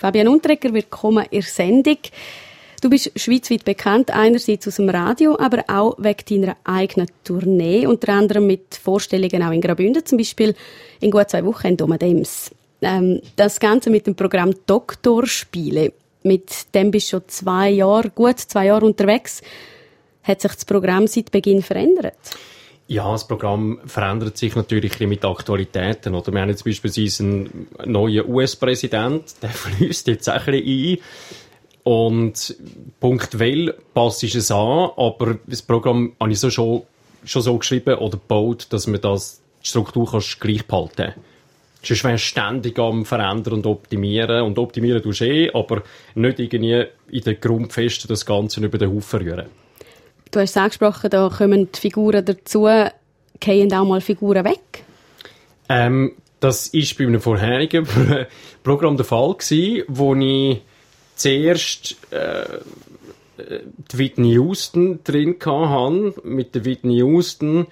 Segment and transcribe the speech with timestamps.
[0.00, 1.98] Fabian Unterreger, willkommen in der Sendung.
[2.80, 8.14] Du bist schweizweit bekannt, einerseits aus dem Radio, aber auch wegen deiner eigenen Tournee, unter
[8.14, 10.54] anderem mit Vorstellungen auch in Graubünden, zum Beispiel
[11.00, 12.50] in gut zwei Wochen in Domadems.
[12.80, 15.92] Ähm, das Ganze mit dem Programm Doktorspiele.
[16.22, 19.42] Mit dem bist du schon zwei Jahre, gut zwei Jahre unterwegs.
[20.22, 22.16] Hat sich das Programm seit Beginn verändert?
[22.90, 26.12] Ja, das Programm verändert sich natürlich mit Aktualitäten.
[26.12, 30.98] Oder wir haben jetzt beispielsweise einen neuen US-Präsident, der fließt jetzt auch ein bisschen ein.
[31.84, 32.56] Und
[32.98, 36.82] punktuell passt es an, aber das Programm habe ich so schon,
[37.24, 41.14] schon so geschrieben oder gebaut, dass man das die Struktur kannst gleich behalten kann.
[41.84, 44.42] Sonst wärst ständig am Verändern und Optimieren.
[44.42, 45.84] Und optimieren tust du eh, aber
[46.16, 49.46] nicht irgendwie in den Grundfesten das Ganze über den Haufen rühren.
[50.30, 52.68] Du hast es angesprochen, da kommen die Figuren dazu.
[53.40, 54.84] Gehen auch mal Figuren weg?
[55.68, 57.86] Ähm, das war bei einem vorherigen
[58.62, 60.60] Programm der Fall gewesen, wo ich
[61.16, 62.44] zuerst äh,
[63.92, 66.14] die Whitney Houston drin hatte.
[66.24, 67.66] Mit der Whitney Houston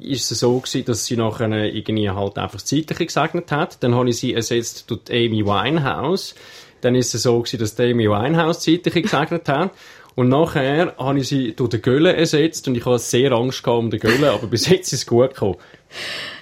[0.00, 3.82] ist es so gewesen, dass sie nachher irgendwie halt einfach das Zeitliche gesegnet hat.
[3.82, 6.34] Dann habe ich sie ersetzt durch Amy Winehouse.
[6.80, 9.72] Dann ist es so gewesen, dass Amy Winehouse Zeitliche gesegnet hat.
[10.18, 13.78] Und nachher habe ich sie durch den Gölle ersetzt und ich habe sehr Angst gehabt
[13.78, 15.54] um den Gölle, aber bis jetzt ist es gut gekommen.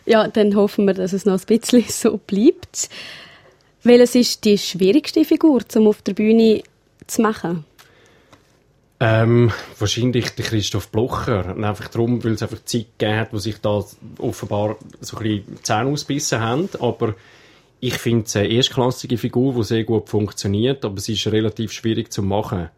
[0.07, 2.89] Ja, dann hoffen wir, dass es noch ein bisschen so bleibt.
[3.83, 6.63] Welches ist die schwierigste Figur, um auf der Bühne
[7.07, 7.67] zu machen?
[8.99, 11.55] Ähm, wahrscheinlich der Christoph Blocher.
[11.55, 13.85] Und einfach darum, weil es einfach Zeit gegeben hat, wo sich da
[14.17, 16.71] offenbar so ein bisschen Zähne ausbissen haben.
[16.81, 17.15] Aber
[17.81, 22.11] ich finde es eine erstklassige Figur, die sehr gut funktioniert, aber sie ist relativ schwierig
[22.11, 22.71] zu machen.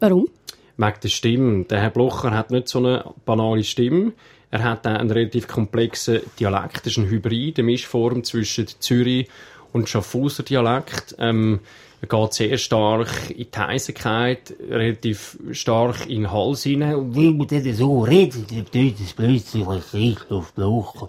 [0.00, 0.28] Warum?
[0.76, 1.64] Wegen der Stimme.
[1.64, 4.12] Der Herr Blocher hat nicht so eine banale Stimme.
[4.50, 6.78] Er hat einen relativ komplexen Dialekt.
[6.78, 9.28] Das ist ein Hybrid, eine Mischform zwischen Zürich
[9.72, 11.16] und Schaffhauser Dialekt.
[11.18, 11.60] Ähm,
[12.00, 16.96] er geht sehr stark in die Heisigkeit, relativ stark in den Hals hinein.
[16.96, 21.08] Und wie man dann so redet, dann tut es plötzlich Christoph Blocher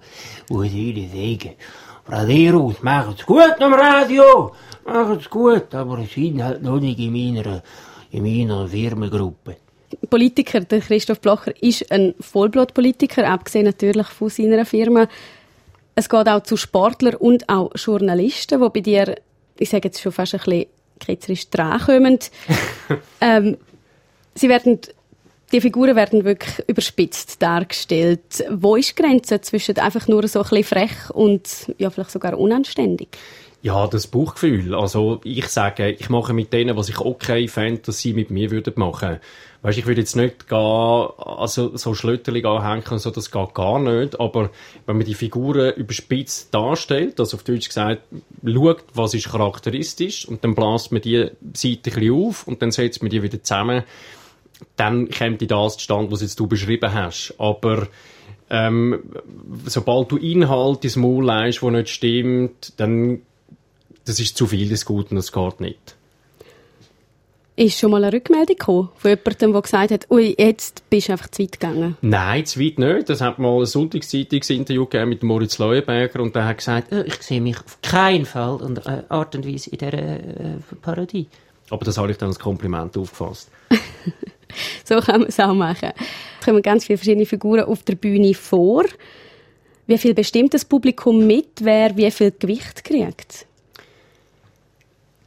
[0.50, 1.56] und würde sagen,
[2.08, 4.54] Radierus, macht's gut am Radio,
[4.86, 7.62] macht's gut, aber es sind halt noch nicht in meiner
[8.16, 9.58] in meiner Firmengruppe.
[10.10, 15.08] Politiker, der Christoph Blocher, ist ein Vollblutpolitiker, abgesehen natürlich von seiner Firma.
[15.96, 19.16] Es geht auch zu Sportlern und auch Journalisten, die bei dir,
[19.60, 20.66] ich sage jetzt schon fast ein bisschen
[21.00, 22.20] ketzerisch drankommen.
[23.22, 23.58] ähm,
[24.34, 24.80] sie werden,
[25.52, 28.46] die Figuren werden wirklich überspitzt dargestellt.
[28.50, 32.38] Wo ist die Grenze zwischen einfach nur so ein bisschen frech und ja, vielleicht sogar
[32.38, 33.10] unanständig?
[33.66, 34.76] Ja, das Bauchgefühl.
[34.76, 38.52] Also ich sage, ich mache mit denen, was ich okay fände, dass sie mit mir
[38.52, 39.18] würden machen.
[39.64, 44.20] Weißt, ich würde jetzt nicht gehen, also so schlötterlich anhängen so, das geht gar nicht.
[44.20, 44.52] Aber
[44.86, 48.04] wenn man die Figuren überspitzt darstellt, also auf Deutsch gesagt,
[48.46, 52.70] schaut, was ist charakteristisch und dann bläst man die Seite ein bisschen auf und dann
[52.70, 53.84] setzt man die wieder zusammen,
[54.76, 57.34] dann kommt die das zustande, was jetzt du beschrieben hast.
[57.40, 57.88] Aber
[58.52, 59.02] ähm,
[59.66, 63.24] sobald du Inhalt ins Maul leist, wo nicht stimmt, dann
[64.06, 65.96] das ist zu viel des Guten, das geht nicht.
[67.58, 71.14] Ist schon mal eine Rückmeldung gekommen von jemandem, der gesagt hat, ui, jetzt bist du
[71.14, 71.98] einfach zu weit gegangen?
[72.02, 73.10] Nein, zu weit nicht.
[73.10, 77.22] Das hat mal ein Sonntagszeitungsinterview gegeben mit Moritz Leuenberger und der hat gesagt, äh, ich
[77.22, 81.28] sehe mich auf keinen Fall in äh, Art und Weise in dieser äh, Parodie.
[81.70, 83.50] Aber das habe ich dann als Kompliment aufgefasst.
[84.84, 85.94] so kann man es auch machen.
[86.40, 88.84] Es kommen ganz viele verschiedene Figuren auf der Bühne vor.
[89.88, 93.46] Wie viel bestimmt das Publikum mit, wer wie viel Gewicht kriegt?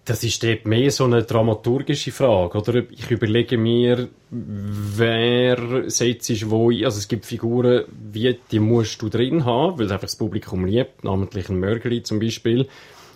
[0.09, 2.83] Das ist dort mehr so eine dramaturgische Frage, oder?
[2.93, 9.11] Ich überlege mir, wer setzt ist wo, also es gibt Figuren, wie die musst du
[9.11, 12.67] drin haben, weil einfach das Publikum liebt, namentlich ein Mörgeli zum Beispiel.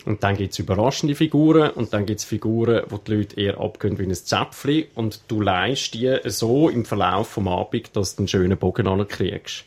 [0.04, 3.58] Und dann gibt es überraschende Figuren und dann gibt es Figuren, wo die Leute eher
[3.58, 8.20] abgehen wie ein Zäpfchen und du leist die so im Verlauf vom Abend, dass du
[8.20, 9.64] einen schönen Bogen ankriegst.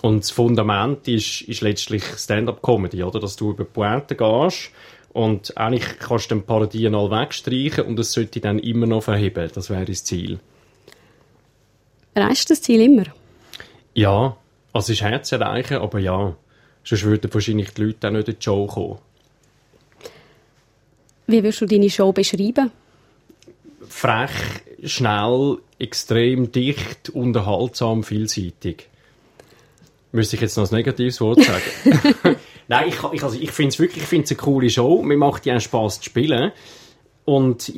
[0.00, 3.20] Und das Fundament ist, ist letztlich Stand-up-Comedy, oder?
[3.20, 4.70] Dass du über Pointe gehst
[5.16, 9.50] und eigentlich kannst du den Parodien all wegstreichen und es sollte dann immer noch verheben.
[9.54, 10.38] Das wäre das Ziel.
[12.12, 13.04] Erreichst du das Ziel immer?
[13.94, 14.36] Ja,
[14.74, 16.36] also es ist Herz erreichen, aber ja.
[16.84, 18.98] Sonst würden wahrscheinlich die Leute auch nicht in die Show kommen.
[21.28, 22.70] Wie würdest du deine Show beschreiben?
[23.88, 24.30] Frech,
[24.84, 28.90] schnell, extrem dicht, unterhaltsam, vielseitig.
[30.12, 32.35] Müsste ich jetzt noch ein negatives Wort sagen?
[32.68, 35.02] Nein, ich, ich, also ich finde es wirklich, ich finde eine coole Show.
[35.02, 36.52] Mir macht ja Spaß zu spielen.
[37.24, 37.72] Und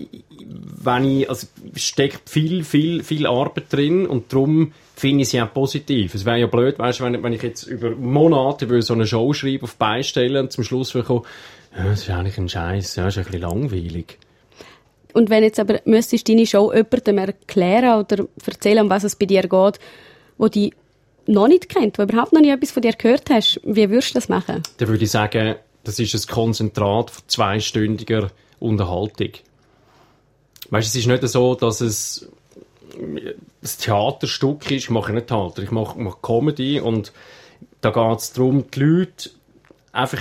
[0.50, 5.52] wenn ich, also steckt viel, viel, viel Arbeit drin und darum finde ich sie auch
[5.52, 6.14] positiv.
[6.14, 9.32] Es wäre ja blöd, weißt, wenn, wenn ich jetzt über Monate über so eine Show
[9.32, 11.24] schreibe, auf Beistellen und zum Schluss will kommen,
[11.76, 12.96] Ja, das ist eigentlich ein Scheiß.
[12.96, 14.18] Ja, das ist ein bisschen langweilig.
[15.14, 19.26] Und wenn jetzt aber müsstest deine Show jemandem erklären oder erzählen, um was es bei
[19.26, 19.78] dir geht,
[20.36, 20.74] wo die
[21.28, 24.14] noch nicht kennt, wo überhaupt noch nie etwas von dir gehört hast, wie würdest du
[24.14, 24.62] das machen?
[24.78, 29.30] Dann würde ich sagen, das ist ein Konzentrat von zweistündiger Unterhaltung.
[30.70, 32.28] Weißt, es ist nicht so, dass es
[32.98, 34.84] ein Theaterstück ist.
[34.84, 37.12] Ich mache nicht Theater, ich mache, mache Comedy und
[37.80, 39.30] da geht es darum, die Leute
[39.92, 40.20] einfach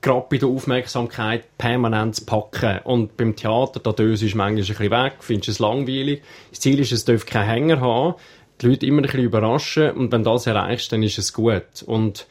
[0.00, 2.80] gerade bei der Aufmerksamkeit permanent zu packen.
[2.84, 6.22] Und beim Theater, da döse ist manchmal ein bisschen weg, findest es langweilig.
[6.50, 8.14] Das Ziel ist, es darf keinen Hänger haben,
[8.60, 11.82] die Leute immer ein bisschen überraschen und wenn du das erreichst, dann ist es gut.
[11.86, 12.26] Und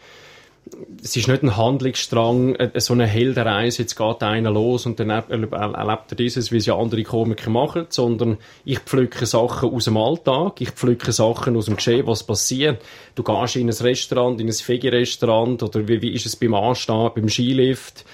[1.04, 5.10] es ist nicht ein Handlungsstrang, äh, so eine Heldenreise, jetzt geht einer los und dann
[5.10, 9.98] erlebt er dieses, wie es ja andere Komiker machen, sondern ich pflücke Sachen aus dem
[9.98, 12.82] Alltag, ich pflücke Sachen aus dem Geschehen, was passiert.
[13.16, 17.12] Du gehst in ein Restaurant, in ein Fegi-Restaurant oder wie, wie ist es beim Anstehen,
[17.14, 18.06] beim Skilift,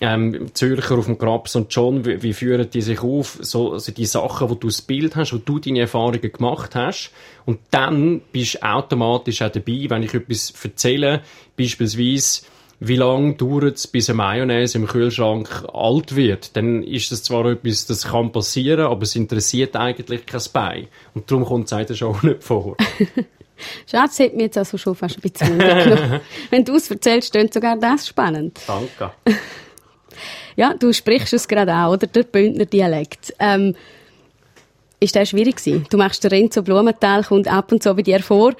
[0.00, 3.38] ähm, Zürcher auf dem Grabs und John, wie, wie führen die sich auf?
[3.40, 7.12] So, also die Sachen, wo du das Bild hast, wo du deine Erfahrungen gemacht hast.
[7.46, 11.22] Und dann bist du automatisch auch dabei, wenn ich etwas erzähle,
[11.56, 12.42] beispielsweise,
[12.80, 17.46] wie lange dauert es, bis eine Mayonnaise im Kühlschrank alt wird, dann ist das zwar
[17.46, 20.88] etwas, das kann passieren, aber es interessiert eigentlich kein Bein.
[21.14, 22.76] Und darum kommt es auch nicht vor.
[23.86, 25.58] Schatz, hat mir jetzt also schon fast ein bisschen
[26.50, 28.60] Wenn du es erzählst, klingt sogar das spannend.
[28.66, 29.12] Danke.
[30.56, 32.06] Ja, du sprichst es gerade auch, oder?
[32.06, 33.34] Der Bündner Dialekt.
[33.38, 33.74] Ähm,
[35.00, 35.86] ist das schwierig gewesen?
[35.90, 38.54] Du machst den Renzo Blumenthal, kommt ab und zu bei dir vor.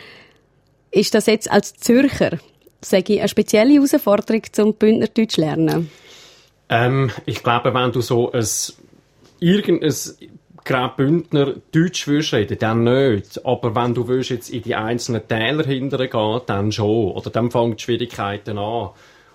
[0.91, 2.39] Ist das jetzt als Zürcher,
[2.81, 5.91] sage ich, eine spezielle Herausforderung zum Bündnerdeutsch lernen?
[6.69, 8.47] Ähm, ich glaube, wenn du so ein,
[9.41, 9.93] irgendein
[10.65, 13.45] gerade Bündner Deutsch willst reden, dann nicht.
[13.45, 17.13] Aber wenn du jetzt in die einzelnen Täler hintergehen, dann schon.
[17.13, 18.91] Oder dann fangen die Schwierigkeiten an.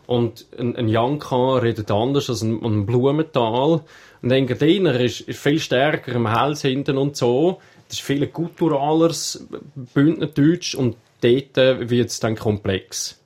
[0.10, 3.82] Und ein, ein Janka redet anders als ein, ein Blumenthal.
[4.24, 7.60] Und ein Engadiner ist, ist viel stärker im Hals hinten und so.
[7.88, 9.48] Das ist viel gutturaleres
[9.94, 13.20] Bündnerdeutsch und dort wird es dann komplex.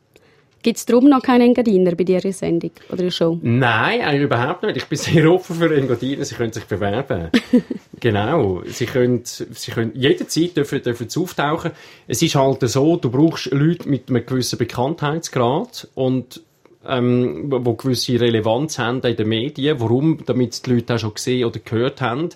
[0.62, 3.40] Gibt es darum noch keinen Engadiner bei dir in der Sendung oder Show?
[3.42, 4.76] Nein, eigentlich überhaupt nicht.
[4.76, 6.26] Ich bin sehr offen für Engadiner.
[6.26, 7.30] Sie können sich bewerben.
[8.02, 8.62] genau.
[8.66, 11.72] Sie können, sie können jederzeit dürfen, dürfen sie auftauchen.
[12.08, 16.42] Es ist halt so, du brauchst Leute mit einem gewissen Bekanntheitsgrad und
[16.88, 19.80] ähm, wo gewisse Relevanz haben in den Medien.
[19.80, 20.20] Warum?
[20.26, 22.30] Damit die Leute auch schon gesehen oder gehört haben.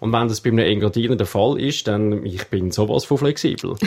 [0.00, 3.76] Und wenn das bei einem Engadiner der Fall ist, dann ich bin sowas von flexibel.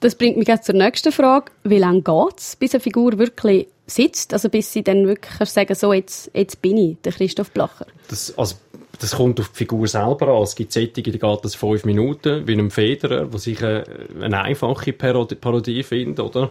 [0.00, 1.50] Das bringt mich jetzt zur nächsten Frage.
[1.62, 4.34] Wie lange geht es, bis eine Figur wirklich sitzt?
[4.34, 7.86] Also bis sie dann wirklich sagen so, jetzt, jetzt bin ich, der Christoph Blacher.
[8.08, 8.56] Das, also,
[9.00, 10.42] das kommt auf die Figur selber an.
[10.42, 13.84] Es gibt Sättige, die geht das fünf Minuten, wie einem Federer, wo sich eine,
[14.20, 16.50] eine einfache Parodie findet, oder?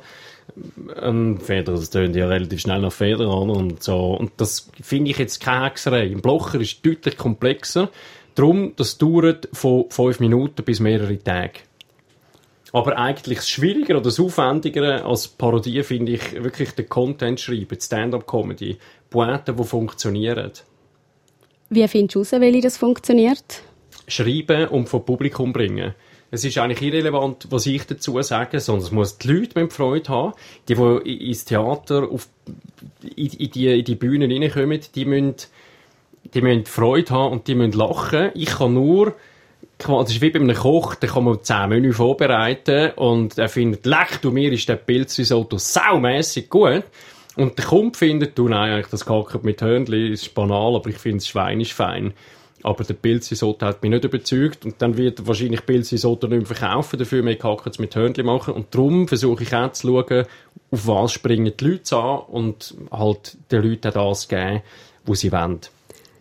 [1.01, 4.13] Ein Feder, das tönt ja relativ schnell nach Feder an und so.
[4.13, 6.07] Und das finde ich jetzt keine Hexerei.
[6.07, 7.89] Im Blocher ist deutlich komplexer.
[8.35, 11.59] Darum, das dauert von fünf Minuten bis mehrere Tage.
[12.71, 17.77] Aber eigentlich das Schwierigere oder das Aufwendigere als Parodie finde ich wirklich den Content schreiben,
[17.77, 18.77] die Stand-up-Comedy,
[19.11, 20.51] Poeten, die funktionieren.
[21.69, 23.61] Wie findest du heraus, welche das funktioniert?
[24.07, 25.93] Schreiben und vom Publikum bringen.
[26.33, 30.09] Es ist eigentlich irrelevant, was ich dazu sage, sondern es muss die Leute mit Freude
[30.09, 30.33] haben.
[30.67, 32.27] Die, die ins Theater, auf,
[33.03, 35.35] in, in, die, in die Bühnen reinkommen, die müssen,
[36.33, 38.31] die müssen Freude haben und die müssen lachen.
[38.33, 39.13] Ich kann nur,
[39.77, 43.85] das ist wie bei einem Koch, da kann man zehn Menü vorbereiten und er findet,
[43.85, 46.85] leck du mir, ist der Pilzrisotto saumässig gut.
[47.35, 50.97] Und der Kumpf findet, du, nein, eigentlich das Kacken mit Hörnli ist banal, aber ich
[50.97, 52.15] finde das Schwein ist fein.
[52.63, 54.65] Aber der Pilzisotto hat mich nicht überzeugt.
[54.65, 57.21] Und dann wird wahrscheinlich Pilzisotto nicht mehr verkaufen, dafür.
[57.21, 58.53] Mehr Kackers mit Hörnchen machen.
[58.53, 60.25] Und darum versuche ich auch zu schauen,
[60.71, 64.61] auf was springen die Leute an und halt den Leuten das geben,
[65.05, 65.59] was sie wollen.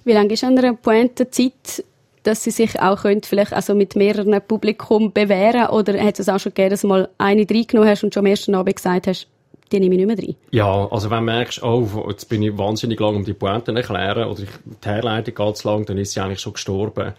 [0.04, 1.84] Wie lange ist an einer Pointe Zeit,
[2.24, 5.68] dass sie sich auch könnt, vielleicht also mit mehreren Publikum bewähren?
[5.68, 8.26] Oder hat es auch schon gegeben, dass du mal eine reingenommen hast und schon am
[8.26, 9.28] ersten Abend gesagt hast,
[9.72, 10.36] die nehme ich nicht mehr rein.
[10.50, 14.28] Ja, also wenn du merkst, oh, jetzt bin ich wahnsinnig lang um die Pointen erklären
[14.28, 17.14] oder ich, die Herleitung geht zu lang, dann ist sie eigentlich schon gestorben.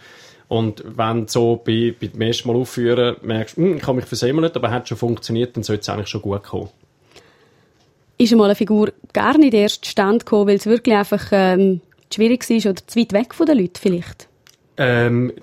[0.48, 4.05] Und wenn du so bei, bei dem ersten Mal aufführen merkst, hm, ich habe mich
[4.05, 6.69] versemmelt, aber hat schon funktioniert, dann sollte es eigentlich schon gut kommen.
[8.17, 11.81] Ist einmal eine Figur gar nicht erst Stand gekommen, weil es wirklich einfach ähm,
[12.13, 14.27] schwierig war oder zu weit weg von den Leuten vielleicht?
[14.77, 15.33] Ähm,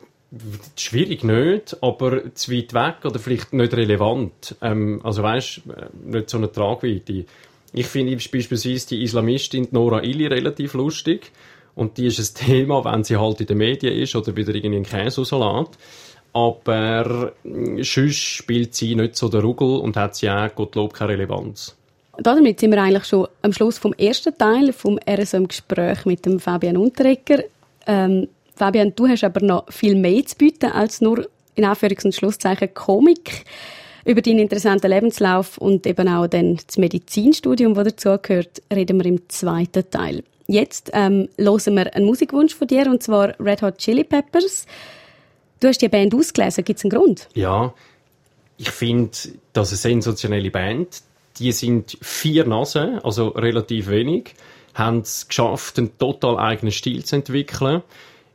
[0.76, 4.54] Schwierig nicht, aber zu weit weg oder vielleicht nicht relevant.
[4.62, 7.25] Ähm, also weißt, äh, nicht so eine Tragweite.
[7.72, 11.32] Ich finde beispielsweise die Islamistin Nora Illy relativ lustig.
[11.75, 14.76] Und die ist ein Thema, wenn sie halt in den Medien ist oder wieder irgendwie
[14.76, 15.70] ein Käsesalat.
[16.32, 21.12] Aber äh, sonst spielt sie nicht so der Ruggel und hat sie auch, Gottlob, keine
[21.12, 21.76] Relevanz.
[22.18, 26.76] damit sind wir eigentlich schon am Schluss vom ersten Teil vom RSM-Gespräch mit dem Fabian
[26.76, 27.42] Unterrecker.
[27.87, 32.14] Ähm, Fabian, du hast aber noch viel mehr zu bieten als nur in Anführungs- und
[32.14, 33.45] Schlusszeichen Komik.
[34.04, 39.28] Über deinen interessanten Lebenslauf und eben auch dann das Medizinstudium, das dazugehört, reden wir im
[39.28, 40.25] zweiten Teil.
[40.47, 44.66] Jetzt ähm, hören wir einen Musikwunsch von dir, und zwar Red Hot Chili Peppers.
[45.61, 47.28] Du hast die Band ausgelesen, gibt es einen Grund?
[47.35, 47.75] Ja,
[48.57, 49.11] ich finde,
[49.52, 51.02] das ist eine sensationelle Band.
[51.38, 54.35] Die sind vier Nasen, also relativ wenig,
[54.75, 57.83] haben es geschafft, einen total eigenen Stil zu entwickeln.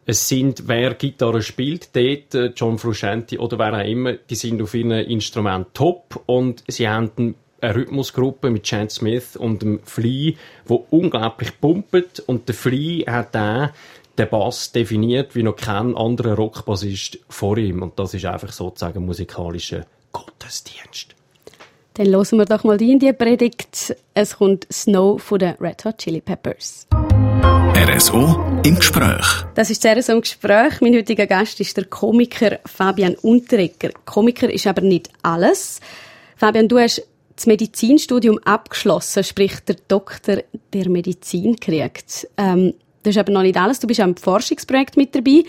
[0.08, 4.62] Es sind, wer Gitarre spielt, dort, äh, John Frusciante oder wer auch immer, die sind
[4.62, 10.34] auf ihrem Instrument top und sie haben eine Rhythmusgruppe mit Chance Smith und dem Flea,
[10.66, 13.74] wo unglaublich pumpet und der Flea hat da
[14.18, 19.06] den Bass definiert wie noch kein anderer Rockbassist vor ihm und das ist einfach sozusagen
[19.06, 21.16] musikalischer Gottesdienst.
[21.96, 23.96] Dann hören wir doch mal die in die Predigt.
[24.14, 26.88] Es kommt Snow von den Red Hot Chili Peppers.
[27.96, 29.26] RSO im Gespräch.
[29.56, 30.82] Das ist das RSO im Gespräch.
[30.82, 33.90] Mein heutiger Gast ist der Komiker Fabian Unterrecker.
[34.06, 35.80] Komiker ist aber nicht alles.
[36.36, 40.38] Fabian, du hast das Medizinstudium abgeschlossen, sprich der Doktor
[40.74, 42.28] der Medizin gekriegt.
[42.38, 42.74] Ähm,
[43.04, 43.80] das ist aber noch nicht alles.
[43.80, 45.44] Du bist am Forschungsprojekt mit dabei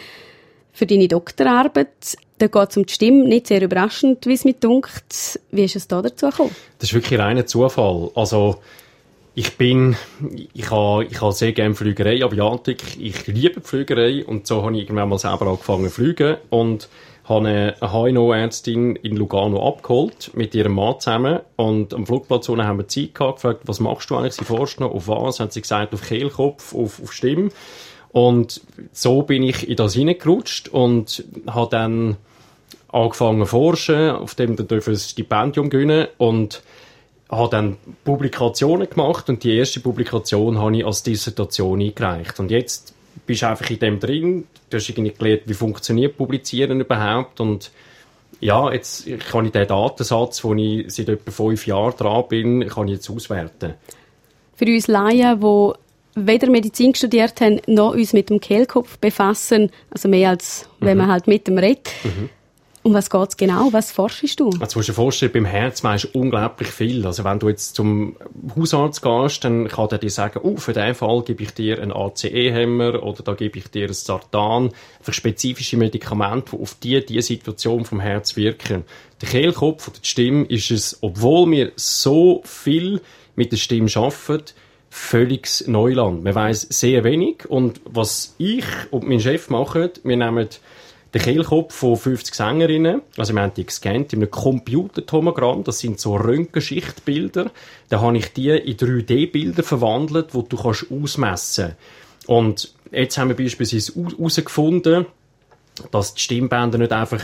[0.72, 2.16] für deine Doktorarbeit.
[2.38, 5.40] Da geht es um die Stimme, nicht sehr überraschend, wie es mir dunkt.
[5.50, 6.54] Wie ist es da dazu gekommen?
[6.78, 8.10] Das ist wirklich reiner Zufall.
[8.14, 8.60] Also,
[9.36, 9.96] ich bin,
[10.54, 12.98] ich habe, ich habe sehr gerne Flügerei, Aviatik.
[12.98, 16.88] Ich liebe die Flügerei und so habe ich irgendwann mal selber angefangen zu fliegen und
[17.24, 21.40] habe eine HNO-Ärztin in Lugano abgeholt, mit ihrem Mann zusammen.
[21.56, 24.32] Und am Flugplatz haben wir Zeit gehabt, gefragt, was machst du eigentlich?
[24.32, 25.38] Sie forscht noch auf was?
[25.38, 27.50] Hat sie gesagt, auf Kehlkopf, auf, auf Stimme.
[28.12, 28.62] Und
[28.92, 32.16] so bin ich in das hineingerutscht und habe dann
[32.88, 36.62] angefangen zu forschen, auf dem dann ein Stipendium gewinnen und
[37.28, 42.38] habe dann Publikationen gemacht und die erste Publikation habe ich als Dissertation eingereicht.
[42.38, 42.94] Und jetzt
[43.26, 47.70] bist du einfach in dem drin, du hast irgendwie gelernt, wie funktioniert Publizieren überhaupt und
[48.40, 52.86] ja, jetzt kann ich den Datensatz, wo ich seit etwa fünf Jahren dran bin, kann
[52.86, 53.74] ich jetzt auswerten.
[54.54, 55.72] Für uns Laien, die
[56.16, 61.04] weder Medizin studiert haben, noch uns mit dem Kehlkopf befassen, also mehr als wenn mhm.
[61.04, 61.88] man halt mit dem redet.
[62.04, 62.28] Mhm.
[62.86, 63.72] Um was geht es genau?
[63.72, 64.48] Was forschst du?
[64.60, 67.04] Also, musst du dir vorstellen, beim Herz weisst du unglaublich viel.
[67.04, 68.14] Also, wenn du jetzt zum
[68.56, 71.90] Hausarzt gehst, dann kann der dir sagen, oh, für diesen Fall gebe ich dir einen
[71.90, 74.70] ACE-Hämmer oder da gebe ich dir ein Sartan.
[75.00, 78.84] Für spezifische Medikamente, die auf die, die Situation vom Herz wirken.
[79.20, 83.00] Der Kehlkopf oder die Stimme ist es, obwohl wir so viel
[83.34, 84.52] mit der Stimme arbeiten,
[84.90, 86.22] völliges Neuland.
[86.22, 90.48] Man weiß sehr wenig und was ich und mein Chef machen, wir nehmen
[91.14, 96.00] den Kehlkopf von 50 Sängerinnen, also wir haben die gescannt in einem Computertomogramm, das sind
[96.00, 97.50] so Röntgenschichtbilder,
[97.88, 101.72] da habe ich die in 3D-Bilder verwandelt, wo du kannst ausmessen.
[102.26, 105.06] Und jetzt haben wir beispielsweise herausgefunden,
[105.90, 107.22] dass die Stimmbänder nicht einfach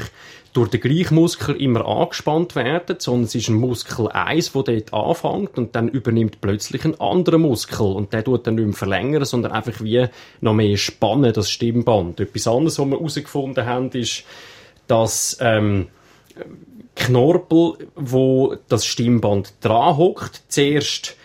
[0.52, 4.92] durch den gleichen Muskel immer angespannt werden, sondern es ist ein Muskel 1, der dort
[4.92, 9.24] anfängt und dann übernimmt plötzlich ein anderer Muskel und der tut dann nicht mehr verlängern,
[9.24, 10.06] sondern einfach wie
[10.42, 12.20] noch mehr spannen, das Stimmband.
[12.20, 14.24] Etwas anderes, was wir herausgefunden haben, ist,
[14.86, 15.88] dass ähm,
[16.94, 21.16] Knorpel, wo das Stimmband dran hockt, zuerst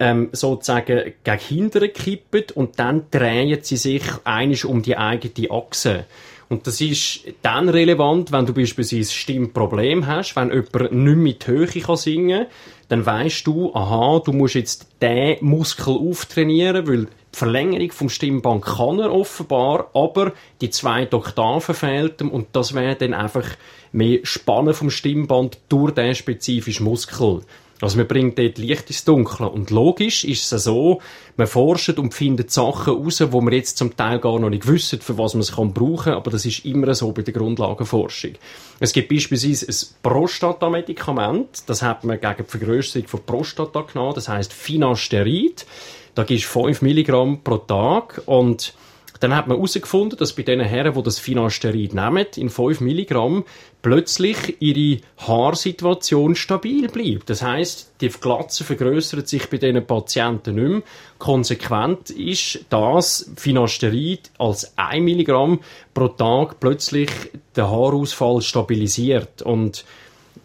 [0.00, 6.06] ähm, sozusagen gegen hinten kippen und dann drehen sie sich einisch um die eigene Achse.
[6.52, 11.66] Und das ist dann relevant, wenn du beispielsweise Stimmproblem hast, wenn jemand nicht mit Höhe
[11.66, 12.52] kann singen kann,
[12.90, 18.66] dann weißt du, aha, du musst jetzt den Muskel auftrainieren, weil die Verlängerung vom Stimmband
[18.66, 23.46] kann er offenbar, aber die zwei Oktaven fehlten und das wäre dann einfach
[23.92, 27.40] mehr Spannen vom Stimmband durch den spezifischen Muskel.
[27.80, 29.48] Also man bringt dort Licht ins Dunkle.
[29.48, 31.00] Und logisch ist es so,
[31.36, 35.00] man forscht und findet Sachen heraus, wo man jetzt zum Teil gar noch nicht wissen,
[35.00, 38.32] für was man es kann brauchen, aber das ist immer so bei der Grundlagenforschung.
[38.78, 44.28] Es gibt beispielsweise ein Prostata-Medikament, das hat man gegen die Vergrößerung von Prostata genommen, das
[44.28, 45.66] heißt Finasterid.
[46.14, 48.74] Da gibst du 5 Milligramm pro Tag und
[49.22, 53.44] dann hat man herausgefunden, dass bei den Herren, die das Finasterid nehmen, in 5 Milligramm,
[53.82, 57.28] plötzlich ihre Haarsituation stabil bleibt.
[57.28, 60.82] Das heißt, die Glatze vergrößert sich bei diesen Patienten nicht mehr.
[61.18, 65.60] Konsequent ist das Finasterid als 1 Milligramm
[65.92, 67.10] pro Tag plötzlich
[67.56, 69.42] den Haarausfall stabilisiert.
[69.42, 69.84] Und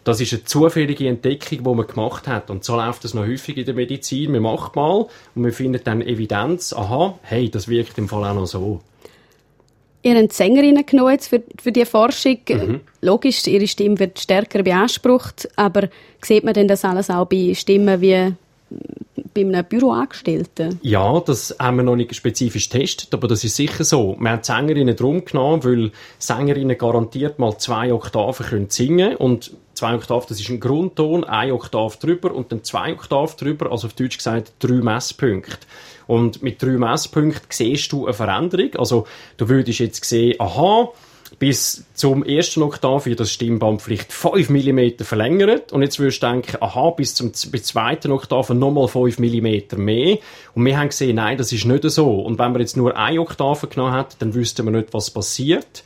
[0.04, 2.50] das ist eine zufällige Entdeckung, die man gemacht hat.
[2.50, 4.32] Und so läuft das noch häufig in der Medizin.
[4.32, 8.34] Man macht mal und man findet dann Evidenz, aha, hey, das wirkt im Fall auch
[8.34, 8.80] noch so.
[10.08, 12.38] Ihr habt Sängerinnen genommen jetzt für, für die Forschung.
[12.48, 12.80] Mhm.
[13.02, 15.88] Logisch, ihre Stimme wird stärker beansprucht, aber
[16.22, 18.32] sieht man denn das alles auch bei Stimmen wie
[19.44, 20.78] bei einem Büroangestellten?
[20.82, 24.16] Ja, das haben wir noch nicht spezifisch getestet, aber das ist sicher so.
[24.18, 29.52] Wir haben die Sängerinnen drum genommen, weil Sängerinnen garantiert mal zwei Oktaven können singen und
[29.74, 33.86] zwei Oktaven, das ist ein Grundton, ein Oktav drüber und dann zwei Oktav drüber, also
[33.86, 35.66] auf Deutsch gesagt drei Messpunkte.
[36.06, 38.74] Und mit drei Messpunkten siehst du eine Veränderung.
[38.76, 40.88] Also du würdest jetzt sehen, aha,
[41.38, 45.72] bis zum ersten Oktav wird das Stimmband vielleicht 5 mm verlängert.
[45.72, 50.18] Und jetzt würdest du denken, aha, bis zum bis zweiten Oktav nochmal 5 mm mehr.
[50.54, 52.20] Und wir haben gesehen, nein, das ist nicht so.
[52.20, 55.84] Und wenn man jetzt nur eine Oktave genommen hat, dann wüssten wir nicht, was passiert.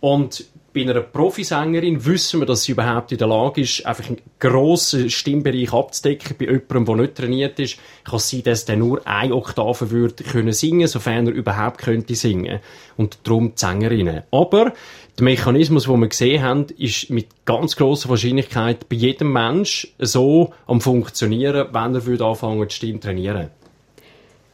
[0.00, 0.44] Und
[0.74, 5.10] bei einer Profisängerin wissen wir, dass sie überhaupt in der Lage ist, einfach einen grossen
[5.10, 6.36] Stimmbereich abzudecken.
[6.38, 10.24] Bei jemandem, der nicht trainiert ist, kann es sein, dass der nur eine Oktave würde
[10.24, 12.60] können singen, sofern er überhaupt könnte singen.
[12.96, 14.22] Und darum die Sängerinnen.
[14.30, 14.72] Aber
[15.18, 20.54] der Mechanismus, den wir gesehen haben, ist mit ganz grosser Wahrscheinlichkeit bei jedem Mensch so
[20.66, 23.50] am funktionieren, wenn er würde anfangen, die Stimme zu trainieren.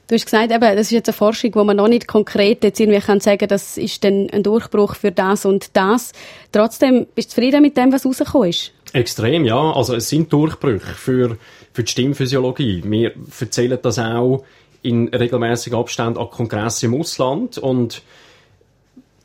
[0.08, 2.80] Du hast gesagt, eben, das ist jetzt eine Forschung, wo man noch nicht konkret jetzt
[2.80, 6.12] irgendwie kann sagen, das ist dann ein Durchbruch für das und das.
[6.50, 8.72] Trotzdem, bist du zufrieden mit dem, was rausgekommen ist?
[8.94, 9.70] Extrem, ja.
[9.72, 11.36] Also es sind Durchbrüche für,
[11.74, 12.82] für die Stimmphysiologie.
[12.86, 14.44] Wir erzählen das auch
[14.80, 18.00] in regelmäßigen Abständen an Kongressen im Ausland und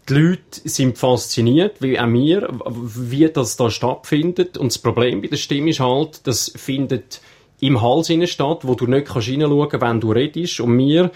[0.09, 4.57] die Leute sind fasziniert, wie auch wir, wie das da stattfindet.
[4.57, 7.21] Und das Problem bei der Stimme ist halt, das findet
[7.59, 10.59] im Hals statt, wo du nicht kannst hineinschauen kannst, wenn du redest.
[10.59, 11.11] Und wir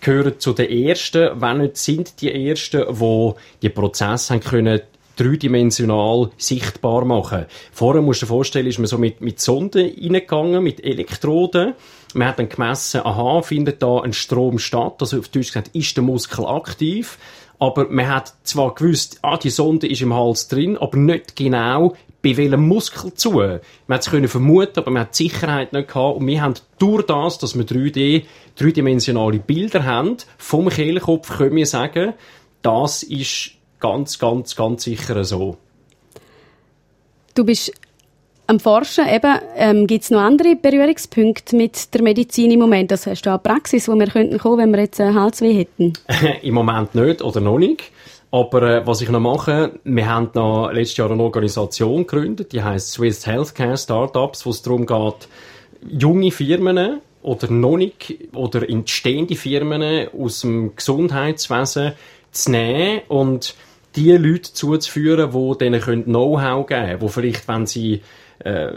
[0.00, 4.80] gehören zu den Ersten, wenn nicht sind die Ersten, die die Prozesse haben können
[5.16, 7.46] dreidimensional sichtbar machen.
[7.72, 11.74] Vorher musst du dir vorstellen, ist man so mit, mit Sonden reingegangen, mit Elektroden.
[12.14, 14.96] Man hat dann gemessen, aha, findet da ein Strom statt?
[15.00, 17.18] Also auf Deutsch gesagt, ist der Muskel aktiv?
[17.58, 21.94] Aber man hat zwar gewusst, ah, die Sonde ist im Hals drin, aber nicht genau,
[22.26, 23.34] bei welchem Muskel zu.
[23.34, 26.16] Man hat es können vermuten, aber man hat die Sicherheit nicht gehabt.
[26.16, 28.24] Und wir haben durch das, dass wir 3D,
[28.56, 32.14] dreidimensionale Bilder haben, vom Kehlkopf können wir sagen,
[32.62, 35.56] das ist ganz, ganz, ganz sicher so.
[37.36, 37.72] Du bist
[38.48, 42.90] am Forschen eben, ähm, gibt es noch andere Berührungspunkte mit der Medizin im Moment?
[42.90, 45.92] Das hast du eine Praxis, wo wir könnten kommen, wenn wir jetzt einen Halsweh hätten?
[46.42, 47.84] Im Moment nicht oder noch nicht.
[48.30, 52.62] Aber äh, was ich noch mache, wir haben noch letztes Jahr eine Organisation gegründet, die
[52.62, 55.28] heißt Swiss Healthcare Startups, wo es darum geht,
[55.88, 61.92] junge Firmen oder noch nicht oder entstehende Firmen aus dem Gesundheitswesen
[62.30, 63.54] zu nehmen und
[63.94, 68.02] die Leute zuzuführen, die denen Know-how geben können, die vielleicht, wenn sie
[68.40, 68.72] äh,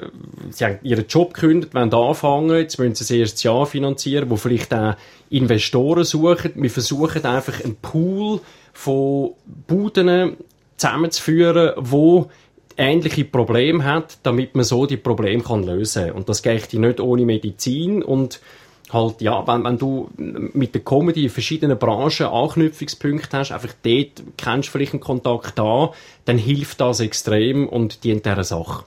[0.51, 4.37] sie haben ihren Job gekündigt, wollen anfangen, jetzt müssen sie das erste Jahr finanzieren, wo
[4.37, 4.95] vielleicht auch
[5.29, 6.51] Investoren suchen.
[6.55, 8.39] Wir versuchen einfach einen Pool
[8.79, 9.31] von
[9.67, 10.37] Buden
[10.77, 12.29] zusammenzuführen, wo
[12.77, 16.15] ähnliche Probleme hat, damit man so die Probleme kann lösen kann.
[16.15, 18.39] Und das geht nicht ohne Medizin und
[18.89, 24.23] halt, ja, wenn, wenn du mit der Comedy in verschiedenen Branchen Anknüpfungspunkte hast, einfach dort
[24.37, 25.91] kennst du vielleicht einen Kontakt da,
[26.23, 28.85] dann hilft das extrem und dient dieser Sache.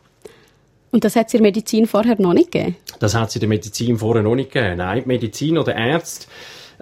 [0.91, 2.77] Und das hat es in der Medizin vorher noch nicht gegeben?
[2.99, 4.79] Das hat es in der Medizin vorher noch nicht gegeben.
[4.79, 6.29] Nein, Medizin oder Ärzte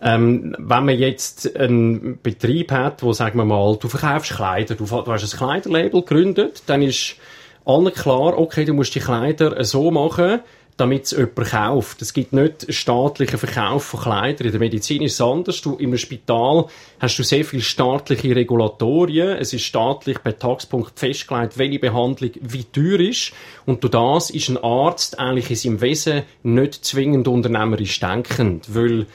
[0.03, 4.85] ähm, wenn man jetzt einen Betrieb hat, wo, sagen wir mal, du verkaufst Kleider, du,
[4.85, 7.17] du hast ein Kleiderlabel gegründet, dann ist
[7.65, 10.41] allen klar, okay, du musst die Kleider so machen,
[10.81, 12.01] damit es jemand kauft.
[12.01, 14.47] Es gibt nicht staatlichen Verkauf von Kleidern.
[14.47, 15.61] In der Medizin ist es anders.
[15.61, 16.67] Du, Im Spital
[16.99, 19.37] hast du sehr viele staatliche Regulatorien.
[19.37, 23.33] Es ist staatlich per Taxpunkt festgelegt, welche Behandlung wie teuer ist.
[23.67, 29.07] Und durch das ist ein Arzt eigentlich in seinem Wesen nicht zwingend unternehmerisch denkend, weil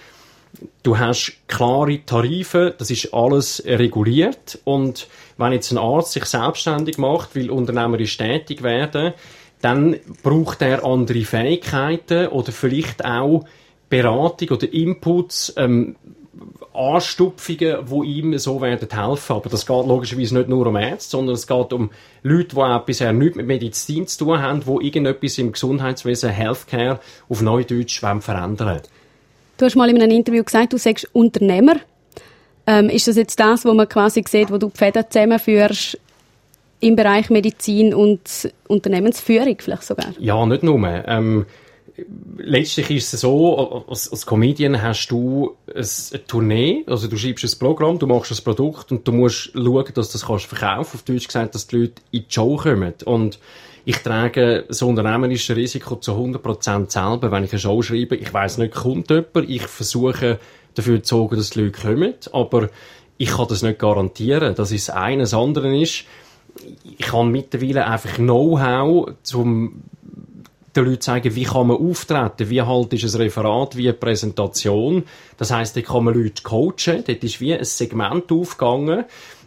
[0.84, 6.98] du hast klare Tarife, das ist alles reguliert und wenn jetzt ein Arzt sich selbstständig
[6.98, 9.14] macht, will unternehmerisch tätig werden,
[9.62, 13.46] dann braucht er andere Fähigkeiten oder vielleicht auch
[13.90, 15.96] Beratung oder Inputs, ähm,
[16.74, 19.34] Anstupfungen, die ihm so werden helfen.
[19.34, 21.92] Aber das geht logischerweise nicht nur um Ärzte, sondern es geht um
[22.24, 27.00] Leute, die auch bisher nichts mit Medizin zu tun haben, die irgendetwas im Gesundheitswesen, Healthcare
[27.30, 28.82] auf Neudeutsch verändern wollen.
[29.58, 31.76] Du hast mal in einem Interview gesagt, du sagst Unternehmer.
[32.68, 36.00] Ähm, ist das jetzt das, wo man quasi sieht, wo du die Fäden zusammenführst
[36.80, 40.14] im Bereich Medizin und Unternehmensführung vielleicht sogar?
[40.20, 40.80] Ja, nicht nur.
[41.08, 41.46] Ähm,
[42.38, 47.46] letztlich ist es so, als, als Comedian hast du ein, eine Tournee, also du schreibst
[47.46, 50.96] ein Programm, du machst ein Produkt und du musst schauen, dass du das kannst verkaufen,
[50.96, 52.94] auf Deutsch gesagt, dass die Leute in die Show kommen.
[53.06, 53.40] Und
[53.86, 58.16] ich trage das unternehmerische Risiko zu 100% selber, wenn ich eine Show schreibe.
[58.16, 59.48] Ich weiß nicht, kommt jemand.
[59.48, 60.40] Ich versuche
[60.74, 62.14] dafür zu sorgen, dass die Leute kommen.
[62.32, 62.70] Aber
[63.18, 64.56] ich kann das nicht garantieren.
[64.56, 65.32] Das ist eines.
[65.32, 66.04] Das andere ist,
[66.98, 69.84] ich habe mittlerweile einfach Know-how, um
[70.76, 75.04] den Leuten zeigen, wie kann man auftreten, wie halt ist ein Referat, wie eine Präsentation.
[75.38, 79.06] Das heißt, da kann man Leute coachen, dort ist wie ein Segment aufgegangen.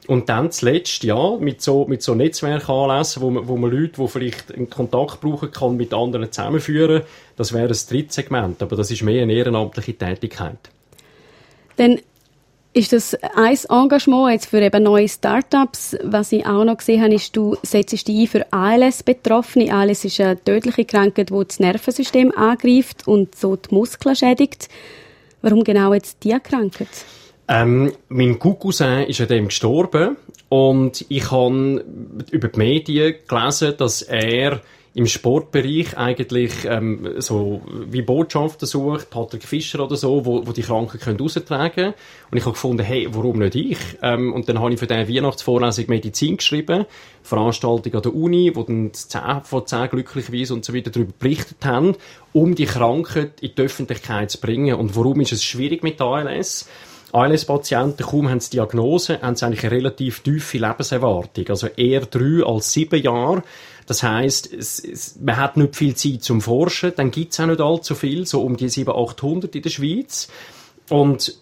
[0.08, 4.08] Und dann zuletzt, ja, mit so, mit so Netzwerkanlässen, wo man, wo man Leute, die
[4.08, 7.02] vielleicht einen Kontakt brauchen kann, mit anderen zusammenführen,
[7.36, 8.62] das wäre ein drittes Segment.
[8.62, 10.56] Aber das ist mehr eine ehrenamtliche Tätigkeit.
[11.76, 11.98] Dann
[12.72, 15.94] ist das ein Engagement jetzt für eben neue Startups?
[16.02, 19.74] Was ich auch noch gesehen habe, ist, du setzt dich ein für ALS-Betroffene.
[19.74, 24.70] ALS ist eine tödliche Krankheit, die das Nervensystem angreift und so die Muskeln schädigt.
[25.42, 26.88] Warum genau jetzt diese Krankheit?
[27.48, 30.16] Ähm, mein Cousin ist an dem gestorben
[30.50, 31.84] und ich habe
[32.30, 34.60] über die Medien gelesen, dass er
[34.94, 40.62] im Sportbereich eigentlich ähm, so wie Botschaften sucht, Patrick Fischer oder so, wo, wo die
[40.62, 41.94] Kranken können raustragen können.
[42.30, 43.78] Und ich habe gefunden, hey, warum nicht ich?
[44.02, 46.84] Ähm, und dann habe ich für diese Weihnachtsvorlesung Medizin geschrieben,
[47.22, 51.64] Veranstaltung an der Uni, wo dann 10 von 10 glücklicherweise und so weiter darüber berichtet
[51.64, 51.94] haben,
[52.32, 54.74] um die Krankheit in die Öffentlichkeit zu bringen.
[54.74, 56.68] Und warum ist es schwierig mit ALS?
[57.12, 61.48] ALS-Patienten, kaum haben sie Diagnose, haben sie eigentlich eine relativ tiefe Lebenserwartung.
[61.48, 63.42] Also eher drei als sieben Jahre.
[63.86, 67.94] Das es, es, man hat nicht viel Zeit zum Forschen, dann gibt's auch nicht allzu
[67.94, 70.28] viel, so um die 700, 800 in der Schweiz.
[70.90, 71.38] Und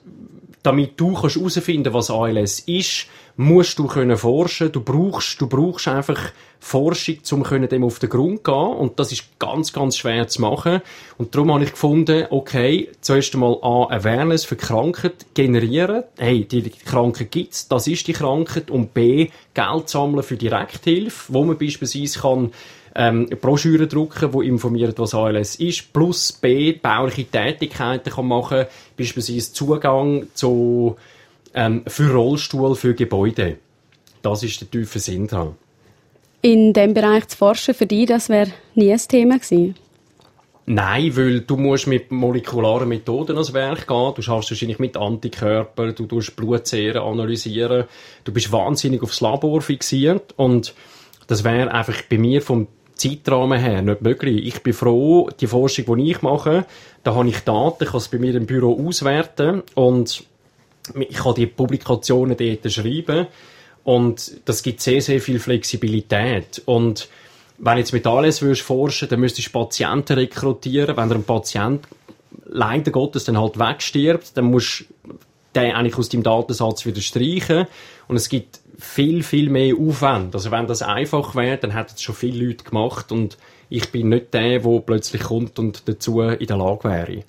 [0.67, 4.73] damit du kannst herausfinden, was ALS ist, musst du können forschen.
[4.73, 8.77] Du brauchst, du brauchst einfach Forschung, um dem auf den Grund zu gehen.
[8.77, 10.81] Und das ist ganz, ganz schwer zu machen.
[11.19, 16.03] Und darum habe ich gefunden, okay, zuerst einmal A, Awareness für Krankheit generieren.
[16.19, 18.69] Hey, die Krankheit gibt's, das ist die Krankheit.
[18.69, 22.51] Und B, Geld sammeln für Direkthilfe, wo man beispielsweise kann
[22.97, 28.65] ähm, Broschüren drucken, die informieren, was ALS ist, plus B, bauliche Tätigkeiten kann machen,
[28.97, 30.97] beispielsweise Zugang zu,
[31.55, 33.59] ähm, für Rollstuhl, für Gebäude.
[34.23, 35.57] Das ist der tiefe Sinn daran.
[36.41, 39.75] In dem Bereich zu forschen, für dich, das wäre nie ein Thema gewesen?
[40.69, 44.13] Nein, weil du musst mit molekularen Methoden ans Werk gehen.
[44.17, 47.85] Du schaffst wahrscheinlich mit Antikörpern, du tust Blutzehren analysieren.
[48.25, 50.75] Du bist wahnsinnig aufs Labor fixiert und
[51.29, 54.47] das wäre einfach bei mir vom Zeitrahmen her nicht möglich.
[54.47, 56.65] Ich bin froh, die Forschung, die ich mache,
[57.05, 60.25] da habe ich Daten, ich kann es bei mir im Büro auswerten und
[60.99, 63.27] ich kann die Publikationen dort schreiben
[63.85, 66.63] und das gibt sehr, sehr viel Flexibilität.
[66.65, 67.09] Und
[67.59, 70.97] wenn jetzt mit alles würdest forschen, dann müsstest du Patienten rekrutieren.
[70.97, 71.87] Wenn der ein Patient
[72.47, 75.15] leider Gottes dann halt wegstirbt, dann musst du
[75.55, 77.67] den eigentlich aus deinem Datensatz wieder streichen.
[78.09, 80.35] Und es gibt viel, viel mehr Aufwand.
[80.35, 83.37] Also wenn das einfach wäre, dann hätten es schon viele Leute gemacht und
[83.69, 87.25] ich bin nicht der, der plötzlich kommt und dazu in der Lage wäre.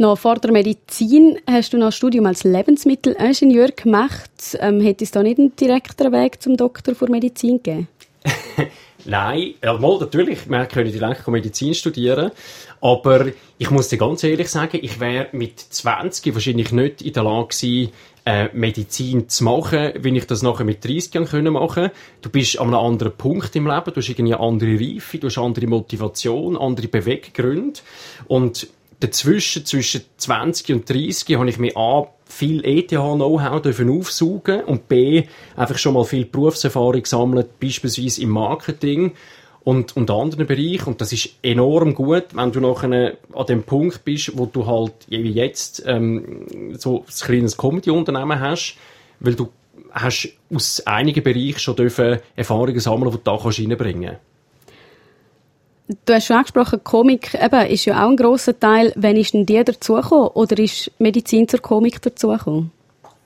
[0.00, 4.30] Noch vor der Medizin hast du noch ein Studium als Lebensmittelingenieur gemacht.
[4.60, 7.88] Ähm, hätte es da nicht einen direkteren Weg zum Doktor für Medizin gegeben?
[9.04, 12.30] Nein, ja, mal, natürlich, man könnte direkt Medizin studieren,
[12.80, 17.22] aber ich muss dir ganz ehrlich sagen, ich wäre mit 20 wahrscheinlich nicht in der
[17.22, 17.92] Lage gewesen,
[18.28, 21.90] äh, Medizin zu machen, wie ich das nachher mit 30 Jahren können machen.
[22.20, 25.28] Du bist an einem anderen Punkt im Leben, du hast irgendwie eine andere Reife, du
[25.28, 27.80] hast andere Motivation, andere Beweggründe.
[28.26, 28.68] Und
[29.00, 35.24] dazwischen, zwischen 20 und 30, habe ich mir A, viel ETH-Know-how aufsaugen und B,
[35.56, 39.12] einfach schon mal viel Berufserfahrung gesammelt, beispielsweise im Marketing
[39.64, 40.86] und, und anderen Bereichen.
[40.86, 44.92] Und das ist enorm gut, wenn du nachher an dem Punkt bist, wo du halt,
[45.08, 48.76] wie jetzt, ähm, so ein kleines Comedy-Unternehmen hast,
[49.20, 49.48] weil du
[49.90, 54.20] hast aus einigen Bereichen schon dürfen Erfahrungen sammeln, die du da reinbringen kannst.
[56.04, 58.92] Du hast schon angesprochen, Komik eben, ist ja auch ein grosser Teil.
[58.94, 60.28] Wann ist denn die dazugekommen?
[60.28, 62.70] Oder ist Medizin zur Komik dazugekommen?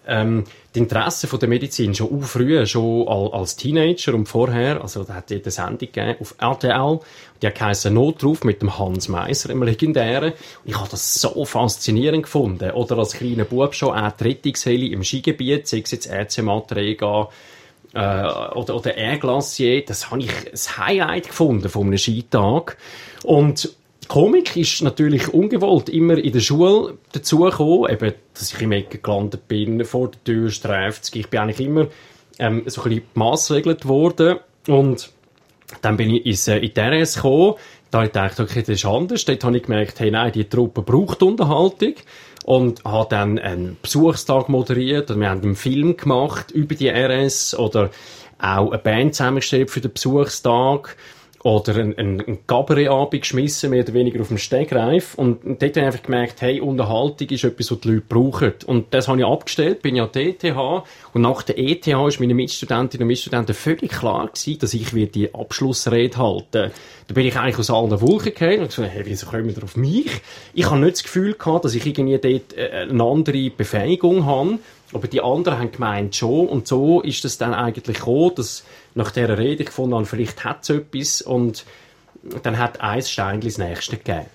[0.06, 5.04] Ähm, die Interesse von der Medizin schon auch früh, schon als Teenager und vorher, also
[5.04, 7.00] da hat es eine Sendung gegeben auf RTL,
[7.40, 10.32] die geheißen Notruf mit dem Hans Meiser, einem legendären.
[10.32, 12.70] Und ich habe das so faszinierend gefunden.
[12.72, 17.28] Oder als kleiner Bub schon auch die Rettungsheli im Skigebiet, sei es jetzt RC Matrega,
[17.94, 22.76] äh, oder, oder Air Glacier, das habe ich ein Highlight gefunden von einem Skitag.
[23.22, 23.74] Und
[24.12, 29.48] Komik ist natürlich ungewollt immer in der Schule dazugekommen, eben, dass ich im Ecke gelandet
[29.48, 31.86] bin, vor der Tür streift Ich bin eigentlich immer
[32.38, 34.40] ähm, so ein bisschen massregelt worden.
[34.68, 35.10] Und
[35.80, 37.54] dann bin ich ins, äh, in die RS gekommen,
[37.90, 39.24] da habe ich gedacht, okay, das ist anders.
[39.24, 41.94] Dort habe ich gemerkt, hey, nein, die Truppe braucht Unterhaltung.
[42.44, 45.10] Und habe dann einen Besuchstag moderiert.
[45.10, 47.88] Und wir haben einen Film gemacht über die RS oder
[48.38, 50.98] auch eine Band zusammengestellt für den Besuchstag
[51.42, 55.14] oder ein, ein, ein Cabaret-Abend geschmissen, mehr oder weniger auf dem Stegreif.
[55.16, 58.52] Und, dort habe ich einfach gemerkt, hey, Unterhaltung ist etwas, was die Leute brauchen.
[58.66, 60.44] Und das habe ich abgestellt, bin ja an ETH.
[61.12, 65.34] Und nach der ETH ist meinen Mitstudentinnen und Mitstudenten völlig klar gewesen, dass ich die
[65.34, 66.70] Abschlussrede halten
[67.08, 69.76] Da bin ich eigentlich aus allen Wolken gefallen und gesagt, hey, wieso kommen wir auf
[69.76, 70.10] mich?
[70.54, 74.58] Ich habe nicht das Gefühl gehabt, dass ich irgendwie dort äh, eine andere Befähigung habe.
[74.92, 76.48] Aber die anderen haben gemeint schon.
[76.48, 80.44] Und so ist es dann eigentlich gekommen, dass nach dieser Rede ich gefunden habe, vielleicht
[80.44, 81.22] hat es etwas.
[81.22, 81.64] Und
[82.42, 84.26] dann hat ein Stein das nächste gegeben.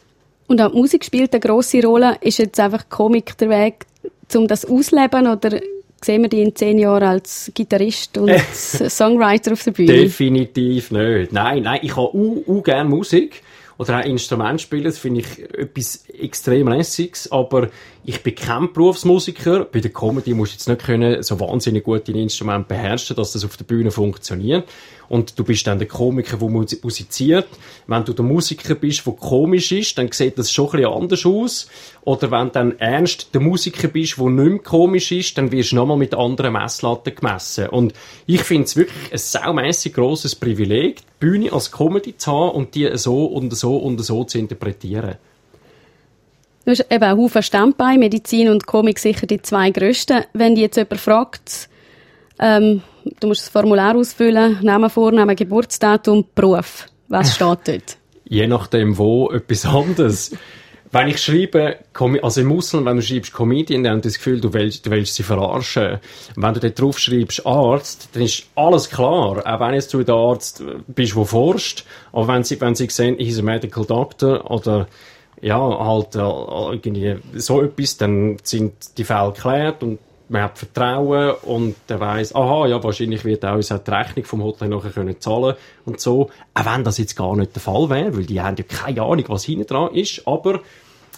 [0.47, 2.17] Und auch die Musik spielt eine grosse Rolle.
[2.21, 3.85] Ist jetzt einfach Komik der Weg,
[4.33, 5.27] um das auszuleben?
[5.27, 5.59] Oder
[6.03, 9.93] sehen wir dich in zehn Jahren als Gitarrist und Songwriter auf der Bühne?
[9.93, 11.31] Definitiv nicht.
[11.31, 13.41] Nein, nein, ich habe auch, auch gerne Musik
[13.77, 17.69] oder auch Instrument spielen, das finde ich etwas extrem lässiges, aber
[18.09, 19.65] ich bin kein Berufsmusiker.
[19.65, 23.33] Bei der Comedy musst du jetzt nicht können, so wahnsinnig gut dein Instrument beherrschen, dass
[23.33, 24.65] das auf der Bühne funktioniert.
[25.09, 27.47] Und du bist dann der Komiker, der musiziert.
[27.85, 31.25] Wenn du der Musiker bist, der komisch ist, dann sieht das schon ein bisschen anders
[31.25, 31.67] aus.
[32.05, 35.73] Oder wenn du dann ernst der Musiker bist, der nicht mehr komisch ist, dann wirst
[35.73, 37.67] du nochmal mit anderen Messlatten gemessen.
[37.67, 37.93] Und
[38.25, 42.73] ich finde es wirklich ein saumässig grosses Privileg, die Bühne als Comedy zu haben und
[42.73, 45.17] die so und so und so zu interpretieren.
[46.67, 50.25] Du hast eben auch Haufen Standbein, Medizin und Komik sicher die zwei grössten.
[50.34, 51.69] Wenn dich jetzt jemand fragt,
[52.39, 52.82] ähm,
[53.21, 56.88] du musst das Formular ausfüllen, Namen, Vornamen, Geburtsdatum, Beruf.
[57.08, 57.97] Was steht dort?
[58.25, 60.36] Je nachdem wo, etwas anderes.
[60.91, 61.77] wenn ich schreibe,
[62.21, 65.15] also im Ausland, wenn du schreibst Comedian, dann haben das Gefühl, du willst, du willst
[65.15, 65.99] sie verarschen.
[66.36, 69.41] wenn du dort drauf schreibst Arzt, dann ist alles klar.
[69.45, 71.86] Auch wenn jetzt du der Arzt bist, der forscht.
[72.12, 74.88] Aber wenn sie, wenn sie sehen, he's a medical doctor oder
[75.41, 81.36] ja, halt äh, irgendwie so etwas, dann sind die Fälle geklärt und man hat Vertrauen
[81.43, 84.91] und der weiß, aha, ja, wahrscheinlich wird auch uns auch die Rechnung vom Hotel nachher
[84.91, 86.30] können zahlen und so.
[86.54, 89.23] Auch wenn das jetzt gar nicht der Fall wäre, weil die haben ja keine Ahnung,
[89.28, 90.62] was hinten dran ist, aber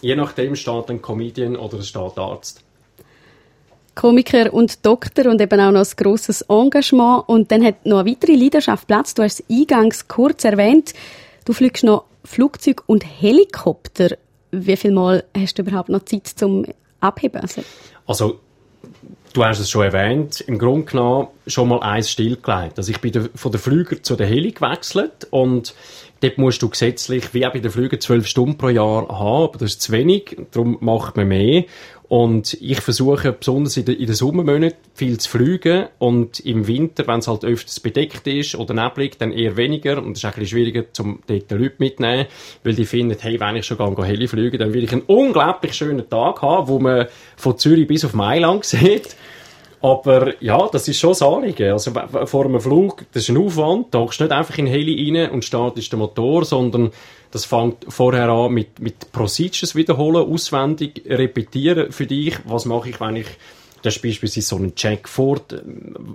[0.02, 2.64] je nachdem steht ein Comedian oder es steht Arzt.
[3.96, 7.28] Komiker und Doktor und eben auch noch ein grosses Engagement.
[7.28, 9.14] Und dann hat noch eine weitere Leidenschaft Platz.
[9.14, 10.94] Du hast es eingangs kurz erwähnt.
[11.44, 14.18] Du fliegst noch Flugzeug und Helikopter.
[14.52, 16.66] Wie viel Mal hast du überhaupt noch Zeit zum
[17.00, 17.42] Abheben?
[17.42, 17.64] Also,
[18.08, 18.40] also
[19.34, 22.78] du hast es schon erwähnt, im Grunde genommen schon mal eins stillgelegt.
[22.78, 25.76] Also ich bin von der Flüger zu der Heli gewechselt und
[26.22, 29.58] dort musst du gesetzlich, wie auch bei den Flügen, zwölf Stunden pro Jahr haben, aber
[29.60, 31.66] das ist zu wenig, darum macht man mehr.
[32.10, 35.86] Und ich versuche besonders in, den Sommermonaten viel zu fliegen.
[36.00, 40.00] Und im Winter, wenn es halt öfters bedeckt ist oder neblig, dann eher weniger.
[40.00, 42.26] Und es ist ein bisschen schwieriger, um dort Leute mitzunehmen,
[42.64, 45.74] weil die finden, hey, wenn ich schon gehe, Heli fliegen, dann will ich einen unglaublich
[45.74, 47.06] schönen Tag haben, wo man
[47.38, 49.16] von Zürich bis auf Mailand sieht.
[49.82, 51.72] Aber ja, das ist schon das Anliegen.
[51.72, 51.92] Also
[52.26, 55.46] vor einem Flug, das ist ein Aufwand, du nicht einfach in den Heli rein und
[55.46, 56.92] startest den Motor, sondern
[57.32, 62.38] das fängt vorher an mit, mit Procedures wiederholen, auswendig repetieren für dich.
[62.46, 63.28] Was mache ich, wenn ich
[63.82, 65.42] das ist beispielsweise so einen Check vor,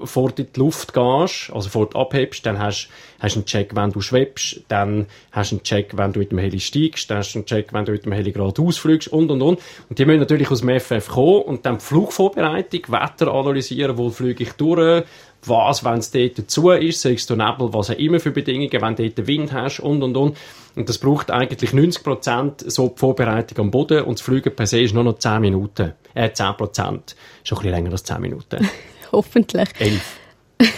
[0.05, 2.88] vor die Luft gehst, also vor abhebst, dann hast
[3.20, 6.38] du einen Check, wenn du schwebst, dann hast du einen Check, wenn du mit dem
[6.38, 9.31] Heli steigst, dann hast du einen Check, wenn du mit dem Heli gerade ausfliegst und,
[9.31, 9.61] und, und.
[9.88, 14.11] Und die müssen natürlich aus dem FF kommen und dann die Flugvorbereitung, Wetter analysieren, wo
[14.11, 15.05] fliege ich durch,
[15.48, 18.96] was, wenn es dort dazu ist, sagst du Nebel, was auch immer für Bedingungen, wenn
[18.96, 20.37] du dort Wind hast und, und, und.
[20.76, 24.80] Und das braucht eigentlich 90% so die Vorbereitung am Boden und das Fliegen per se
[24.80, 25.92] ist nur noch 10 Minuten.
[26.14, 26.57] Äh, 10%.
[26.57, 27.04] Schon ein
[27.44, 28.68] bisschen länger als 10 Minuten.
[29.12, 29.68] Hoffentlich.
[29.78, 30.18] 11.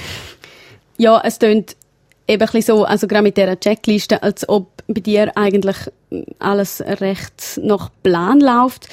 [0.99, 1.77] ja, es tönt
[2.29, 5.77] eben ein bisschen so, also gerade mit dieser Checkliste, als ob bei dir eigentlich
[6.39, 8.89] alles recht nach Plan läuft.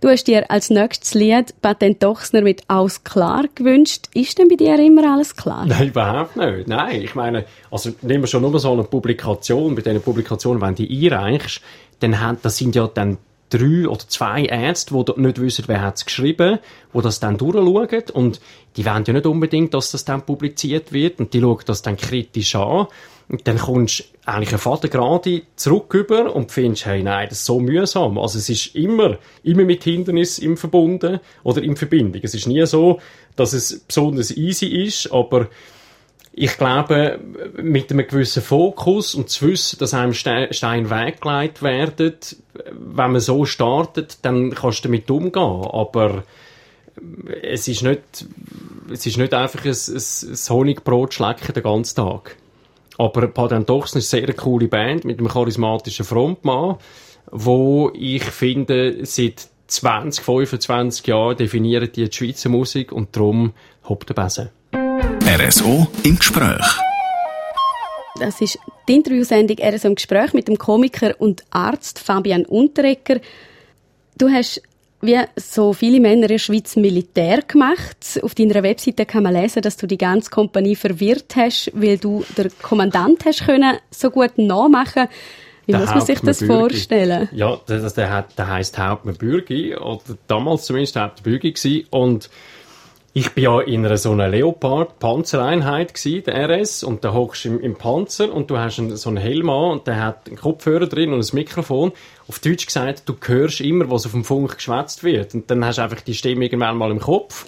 [0.00, 4.08] Du hast dir als nächstes Lied Patent Dochsner mit «Aus klar» gewünscht.
[4.12, 5.64] Ist denn bei dir immer alles klar?
[5.68, 6.68] Nein, überhaupt nicht.
[6.68, 10.74] Nein, ich meine, also nehmen wir schon nur so eine Publikation, bei diesen Publikationen, wenn
[10.74, 11.62] du die einreichst,
[12.00, 13.16] dann haben, das sind ja dann
[13.50, 16.58] drei oder zwei Ärzte, die nicht wissen, wer hat es geschrieben,
[16.94, 18.40] die das dann durchschauen und
[18.76, 21.96] die wollen ja nicht unbedingt, dass das dann publiziert wird und die schauen das dann
[21.96, 22.86] kritisch an
[23.28, 27.38] und dann kommst du eigentlich einen Vater gerade zurück über und findest, hey, nein, das
[27.38, 28.18] ist so mühsam.
[28.18, 32.22] Also es ist immer, immer mit Hindernis im Verbunden oder in Verbindung.
[32.24, 33.00] Es ist nie so,
[33.34, 35.48] dass es besonders easy ist, aber
[36.38, 37.18] ich glaube,
[37.56, 42.14] mit einem gewissen Fokus und zu wissen, dass einem Stein weggelegt werden,
[42.72, 45.42] wenn man so startet, dann kannst du damit umgehen.
[45.42, 46.24] Aber
[47.42, 48.26] es ist nicht,
[48.92, 52.36] es ist nicht einfach ein, ein, Honigbrot schlecken den ganzen Tag.
[52.98, 56.76] Aber Dochsen ist eine sehr coole Band mit einem charismatischen Frontmann,
[57.30, 63.54] wo ich finde, seit 20, 25 Jahren definieren die, die Schweizer Musik und darum
[63.88, 64.50] hopp der Besen.
[65.26, 66.64] RSO im Gespräch.
[68.20, 68.58] Das ist
[68.88, 73.18] Die Interviewsendung «RSO im Gespräch» mit dem Komiker und Arzt Fabian Unterrecker.
[74.16, 74.62] Du hast
[75.02, 78.20] wie so viele Männer in der Schweiz Militär gemacht.
[78.22, 82.24] Auf deiner Webseite kann man lesen, dass du die ganze Kompanie verwirrt hast, weil du
[82.36, 85.08] der Kommandant hast können so gut nachmachen.
[85.66, 87.28] Wie Der muss man sich das vorstellen?
[87.32, 91.86] Ja, das, der, hat- der heisst Hauptmann Bürgi, oder damals zumindest Hauptmann Bürgi gewesen.
[91.90, 92.30] Und
[93.16, 97.60] ich bin ja in einer so einer Leopard-Panzereinheit der RS, und da hockst du im,
[97.60, 100.86] im Panzer und du hast einen, so einen Helm an und der hat einen Kopfhörer
[100.86, 101.92] drin und ein Mikrofon.
[102.28, 105.32] Auf Deutsch gesagt, du hörst immer, was auf dem Funk geschwätzt wird.
[105.32, 107.46] Und dann hast du einfach die Stimme irgendwann mal im Kopf.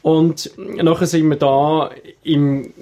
[0.00, 1.90] Und nachher sind wir da
[2.22, 2.72] im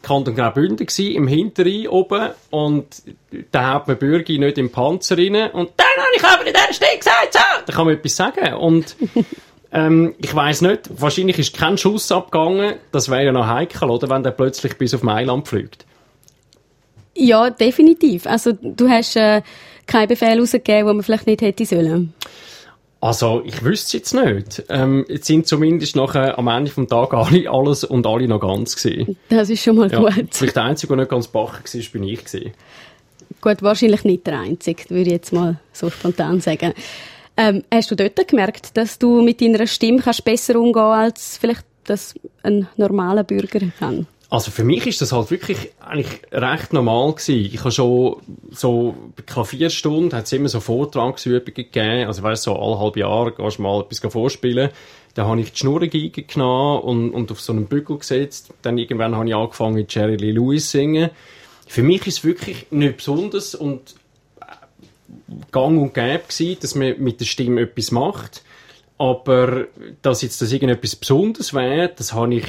[0.00, 5.72] Kanton Graubünden gsi, im Hinterrhein oben und der Hauptmann Bürgi nicht im Panzer rein und
[5.76, 8.96] dann habe ich aber in der Stelle gesagt, so, da kann man etwas sagen und
[9.72, 14.08] ähm, ich weiß nicht, wahrscheinlich ist kein Schuss abgegangen, das wäre ja noch heikel, oder,
[14.08, 15.84] wenn der plötzlich bis auf Mailand fliegt.
[17.14, 18.26] Ja, definitiv.
[18.26, 19.42] Also du hast äh,
[19.86, 22.14] keinen Befehl rausgegeben, den man vielleicht nicht hätte sollen.
[23.00, 24.64] Also, ich wüsste es jetzt nicht.
[24.68, 28.74] Ähm, jetzt sind zumindest nachher am Ende vom Tag alle, alles und alle noch ganz
[28.74, 29.16] gewesen.
[29.28, 30.26] Das ist schon mal Ja, gut.
[30.32, 32.52] vielleicht der Einzige, der nicht ganz bachen war, bin ich gewesen.
[33.40, 36.74] Gut, wahrscheinlich nicht der Einzige, würde ich jetzt mal so spontan sagen.
[37.38, 41.64] Ähm, hast du dort gemerkt, dass du mit deiner Stimme kannst besser umgehen als vielleicht
[41.84, 44.08] das ein normaler Bürger kann?
[44.28, 47.46] Also für mich ist das halt wirklich eigentlich recht normal gewesen.
[47.46, 48.16] Ich habe schon
[48.50, 52.08] so bei Klavierstunden hat es immer so Vortragsübungen gegeben.
[52.08, 54.70] Also weißt so alle halbe Jahr gehst du mal etwas vorspielen.
[55.14, 58.52] Da habe ich die Schnurrengeige genommen und, und auf so einen Bügel gesetzt.
[58.62, 61.10] Dann irgendwann habe ich angefangen Jerry Lee Lewis zu singen.
[61.66, 63.94] Für mich ist es wirklich nicht besonders und
[65.50, 68.42] gang und gäbe gewesen, dass man mit der Stimme etwas macht.
[68.98, 69.66] Aber
[70.02, 72.46] dass jetzt das irgendetwas Besonderes wäre, das habe ich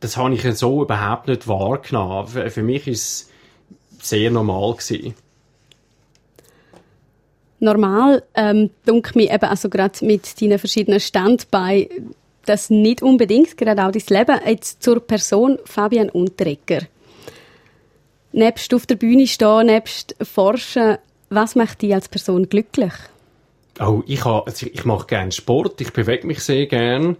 [0.00, 2.28] das habe ich so überhaupt nicht wahrgenommen.
[2.28, 3.30] Für, für mich ist
[3.98, 5.14] es sehr normal gewesen.
[7.60, 13.84] Normal, ähm, denke mir eben, also gerade mit deinen verschiedenen Standbeinen, das nicht unbedingt, gerade
[13.84, 14.40] auch dein Leben.
[14.46, 16.86] Jetzt zur Person Fabian Unterrecker.
[18.32, 20.98] Nebst auf der Bühne stehen, nebst forschen,
[21.30, 22.92] was macht dich als Person glücklich?
[23.80, 27.16] Oh, ich, ha, also ich mache gerne Sport, ich bewege mich sehr gern.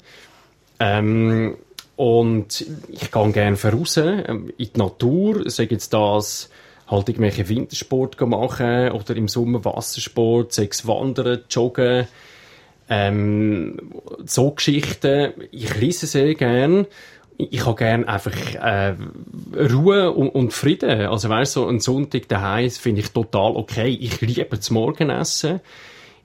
[0.80, 1.56] Ähm,
[1.96, 6.48] und ich gehe gerne voraus, ähm, in die Natur, sage jetzt das,
[6.86, 12.06] halt irgendwelche Wintersport machen oder im Sommer Wassersport, sechs Wandern, Joggen,
[12.88, 13.92] ähm,
[14.24, 15.32] so Geschichten.
[15.50, 16.86] Ich lese sehr gern.
[17.40, 18.96] Ich habe gern einfach äh,
[19.56, 21.02] Ruhe und, und Frieden.
[21.06, 23.88] Also weißt so ein Sonntag daheim finde ich total okay.
[23.88, 25.60] Ich liebe das Morgenessen.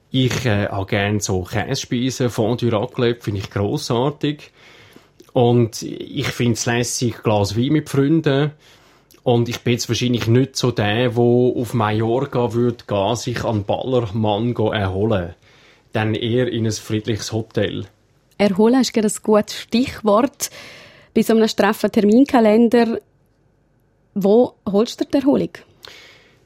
[0.09, 4.51] Ich äh, habe gern so Käsespeisen, Fondue Raclette, finde ich grossartig.
[5.33, 8.51] Und ich finde es lässig, Glas Wein mit Freunden.
[9.23, 13.63] Und ich bin jetzt wahrscheinlich nicht so der, der auf Mallorca würde gehen, sich an
[13.63, 15.33] Ballermann erholen.
[15.93, 17.85] Dann eher in ein friedliches Hotel.
[18.37, 20.49] Erholen ist gerade ein gutes Stichwort.
[21.13, 22.99] Bei so einem straffen Terminkalender,
[24.15, 25.49] wo holst du die Erholung?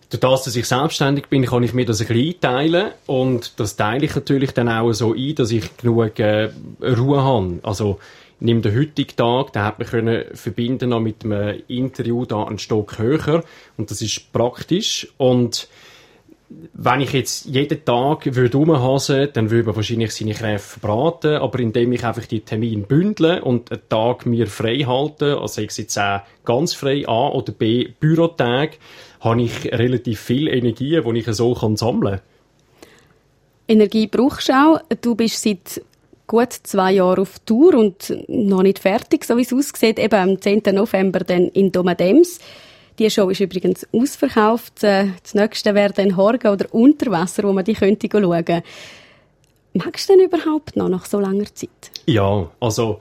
[0.10, 2.92] Durch das, dass ich selbstständig bin, kann ich mir das ein bisschen einteilen.
[3.08, 6.50] Und das teile ich natürlich dann auch so ein, dass ich genug äh,
[6.82, 7.60] Ruhe habe.
[7.64, 8.00] Also,
[8.40, 12.60] nehme den heutigen Tag, den hat man können verbinden noch mit einem Interview da einen
[12.60, 13.44] Stock höher.
[13.78, 15.08] Und das ist praktisch.
[15.18, 15.68] Und
[16.50, 18.58] wenn ich jetzt jeden Tag würde
[19.34, 23.72] dann würde man wahrscheinlich seine Kräfte verbraten, aber indem ich einfach die Termine bündle und
[23.72, 28.78] einen Tag mir frei halte, also ich jetzt auch ganz frei A oder B Bürotag,
[29.20, 32.22] habe ich relativ viel Energie, die ich so kann sammeln
[33.68, 34.80] Energie brauchst du auch.
[35.02, 35.82] Du bist seit
[36.26, 40.00] gut zwei Jahren auf Tour und noch nicht fertig, so wie es aussieht.
[40.00, 40.64] Eben am 10.
[40.74, 42.40] November dann in Domadems.
[43.00, 44.84] Die Show ist übrigens ausverkauft.
[44.84, 48.64] Äh, Das nächste wäre dann Horgen oder Unterwasser, wo man die könnte schauen.
[49.74, 51.92] Magst du denn überhaupt noch nach so langer Zeit?
[52.08, 53.00] Ja, also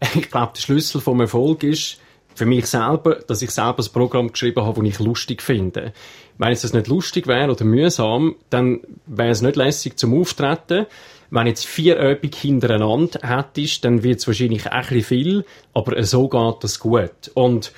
[0.14, 2.00] ich glaube, der Schlüssel vom Erfolg ist
[2.34, 5.92] für mich selber, dass ich selber ein Programm geschrieben habe, das ich lustig finde.
[6.36, 10.86] Wenn es nicht lustig wäre oder mühsam, dann wäre es nicht lässig zum Auftreten.
[11.30, 16.28] Wenn jetzt vier Übungen hintereinander hättest, dann wird es wahrscheinlich ein bisschen viel, aber so
[16.28, 17.30] geht das gut.
[17.34, 17.72] Und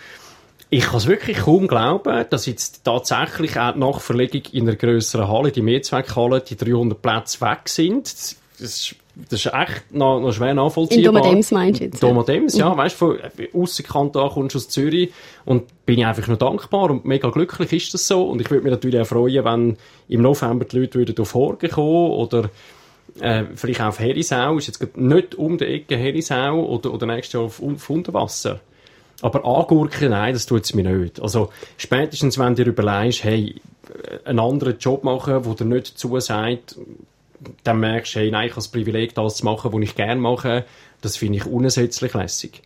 [0.71, 5.29] ich kann es wirklich kaum glauben, dass jetzt tatsächlich auch die Nachverlegung in einer grösseren
[5.29, 8.05] Halle, die Mehrzweckhalle, die 300 Plätze weg sind.
[8.13, 8.95] Das, das, ist-
[9.31, 11.15] das ist echt noch, noch schwer In nachvollziehbar.
[11.23, 12.01] Domadems meinst du jetzt?
[12.03, 12.09] ja?
[12.09, 13.19] Domadems, ja, weißt du, von
[13.63, 15.11] Aussenkanton kommst du aus Zürich
[15.45, 18.63] und bin ich einfach nur dankbar und mega glücklich ist das so und ich würde
[18.63, 19.77] mich natürlich auch freuen, wenn
[20.09, 22.49] im November die Leute würden auf Horgen kommen oder
[23.21, 27.33] äh, vielleicht auch auf Herisau, ist jetzt nicht um die Ecke Herisau oder, oder nächstes
[27.33, 28.61] Jahr auf, auf Unterwasser.
[29.21, 31.21] Aber angurken, nein, das tut es mir nicht.
[31.21, 33.61] Also, spätestens, wenn du dir überlegst, hey,
[34.25, 36.77] einen anderen Job machen, wo dir nicht zusagt,
[37.65, 40.21] dann merkst du, hey, nein, ich habe das Privileg, das zu machen, was ich gerne
[40.21, 40.65] mache.
[41.01, 42.63] Das finde ich unersetzlich lässig.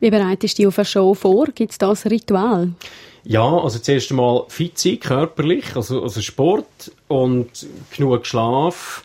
[0.00, 1.46] Wie bereitest du dich auf eine Show vor?
[1.54, 2.72] Gibt es da ein Ritual?
[3.24, 9.04] Ja, also zuerst einmal fit sein, körperlich, also, also Sport und genug Schlaf.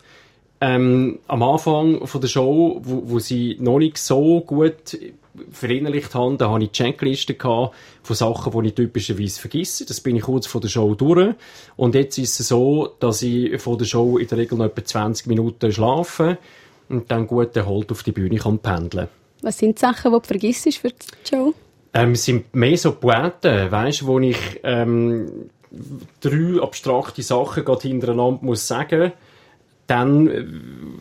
[0.61, 4.97] Ähm, am Anfang von der Show, wo, wo sie noch nicht so gut
[5.51, 9.85] verinnerlicht haben, da hatte ich Checklisten gehabt von Sachen, die ich typischerweise vergesse.
[9.85, 11.33] Das bin ich kurz vor der Show durch.
[11.75, 14.83] Und jetzt ist es so, dass ich vor der Show in der Regel noch etwa
[14.83, 16.37] 20 Minuten schlafe
[16.89, 19.07] und dann gut erholt auf die Bühne kann pendeln.
[19.41, 21.53] Was sind die Sachen, die du vergisst für die Show?
[21.93, 25.49] Ähm, es sind mehr so Poeten, weißt, wo ich ähm,
[26.21, 29.11] drei abstrakte Sachen gerade hintereinander muss sagen
[29.87, 30.45] dann äh,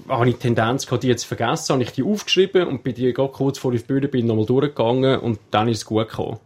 [0.09, 2.95] habe ich die Tendenz gehabt, die jetzt zu vergessen, habe ich die aufgeschrieben und bin
[2.95, 6.39] die gerade kurz vor der Bühne bin nochmal durchgegangen und dann ist es gut gekommen.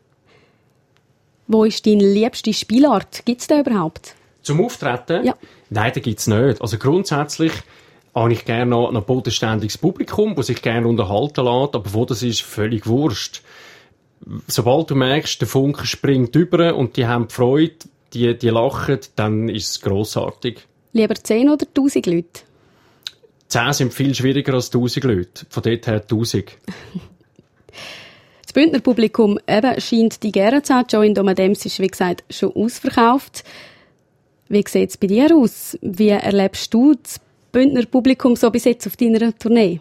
[1.49, 3.24] Wo ist deine liebste Spielart?
[3.24, 4.14] Gibt es da überhaupt?
[4.43, 5.24] Zum Auftreten?
[5.24, 5.34] Ja.
[5.70, 6.61] Nein, da gibt es nicht.
[6.61, 7.53] Also grundsätzlich
[8.14, 12.22] habe ich gerne noch ein bodenständiges Publikum, das sich gerne unterhalten lässt, aber wo das
[12.22, 13.43] ist, völlig wurscht.
[14.49, 17.74] Sobald du merkst, der Funke springt über und die haben Freude,
[18.14, 20.66] die, die lachen, dann ist es grossartig.
[20.97, 22.40] Lieber 10 oder 1000 Leute?
[23.49, 25.47] 10 sind viel schwieriger als 1000 Leute.
[25.51, 26.53] Von dort her 1000.
[28.42, 30.86] Das Bündner Publikum eben scheint die gerne zu haben.
[30.88, 33.44] Joe in Domadems ist, wie gesagt, schon ausverkauft.
[34.49, 35.76] Wie sieht es bei dir aus?
[35.82, 37.20] Wie erlebst du das
[37.53, 39.80] Bündner Publikum so bis jetzt auf deiner Tournee?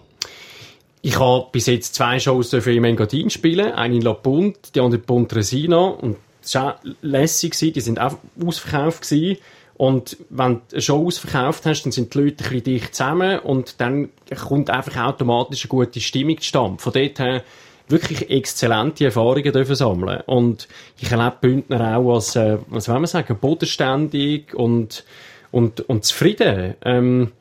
[1.04, 3.72] Ich habe bis jetzt zwei Shows im Engadin spielen.
[3.72, 5.86] Eine in La Punt, die andere in Pontresina.
[5.86, 7.56] Und es war auch lässig.
[7.56, 9.04] Die sind auch ausverkauft.
[9.04, 9.38] Gewesen.
[9.78, 13.40] Und wenn du eine Show ausverkauft hast, dann sind die Leute ein bisschen dicht zusammen
[13.40, 14.10] und dann
[14.48, 16.82] kommt einfach automatisch eine gute Stimmung zustande.
[16.82, 17.44] Von dort her
[17.88, 20.22] wirklich exzellente Erfahrungen dürfen sammeln.
[20.26, 20.68] Und
[21.00, 25.04] ich erlebe Bündner auch als, äh, was will man sagen, bodenständig und,
[25.52, 26.76] und, und zufrieden.
[26.84, 27.32] Ähm,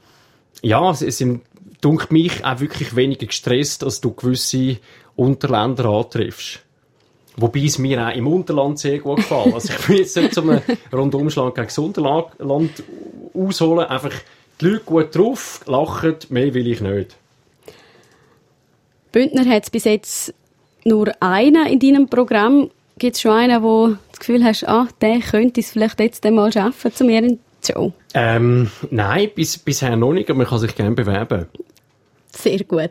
[0.61, 1.43] ja, sie sind,
[1.81, 4.79] dunkt mich, auch wirklich weniger gestresst, als du gewisse
[5.17, 6.64] Unterländer antriffst.
[7.37, 9.55] Wobei es mir auch im Unterland sehr gut gefällt.
[9.55, 10.63] Also ich will jetzt nicht so einen
[10.93, 12.71] Rundumschlag gegen das Unterland
[13.35, 13.87] ausholen.
[13.87, 14.13] Einfach
[14.61, 17.17] die Leute gut drauf, lachen, mehr will ich nicht.
[19.11, 20.35] Bündner hat es bis jetzt
[20.85, 22.71] nur einen in deinem Programm.
[22.99, 26.25] Gibt es schon einen, wo du das Gefühl hast, ah, der könnte es vielleicht jetzt
[26.25, 27.93] mal schaffen zu mir in die Show?
[28.15, 31.47] Ähm, nein, bis, bisher noch nicht, aber man kann sich gerne bewerben.
[32.31, 32.91] Sehr gut.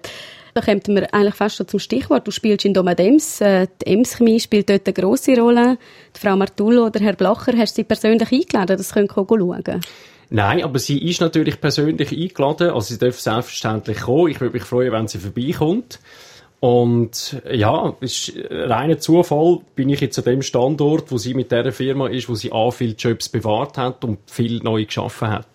[0.53, 2.27] Da kommt wir eigentlich fast schon zum Stichwort.
[2.27, 3.41] Du spielst in Domadems.
[3.41, 5.77] Äh, die Ems-Chemie spielt dort eine grosse Rolle.
[6.15, 8.77] Die Frau Martullo oder Herr Blacher, hast du sie persönlich eingeladen?
[8.77, 9.81] Das können wir schauen.
[10.29, 12.69] Nein, aber sie ist natürlich persönlich eingeladen.
[12.69, 14.29] Also sie darf selbstverständlich kommen.
[14.29, 15.99] Ich würde mich freuen, wenn sie vorbeikommt.
[16.59, 21.51] Und ja, es ist reiner Zufall, bin ich jetzt an dem Standort, wo sie mit
[21.51, 25.47] der Firma ist, wo sie auch viele Jobs bewahrt hat und viel neu geschaffen hat.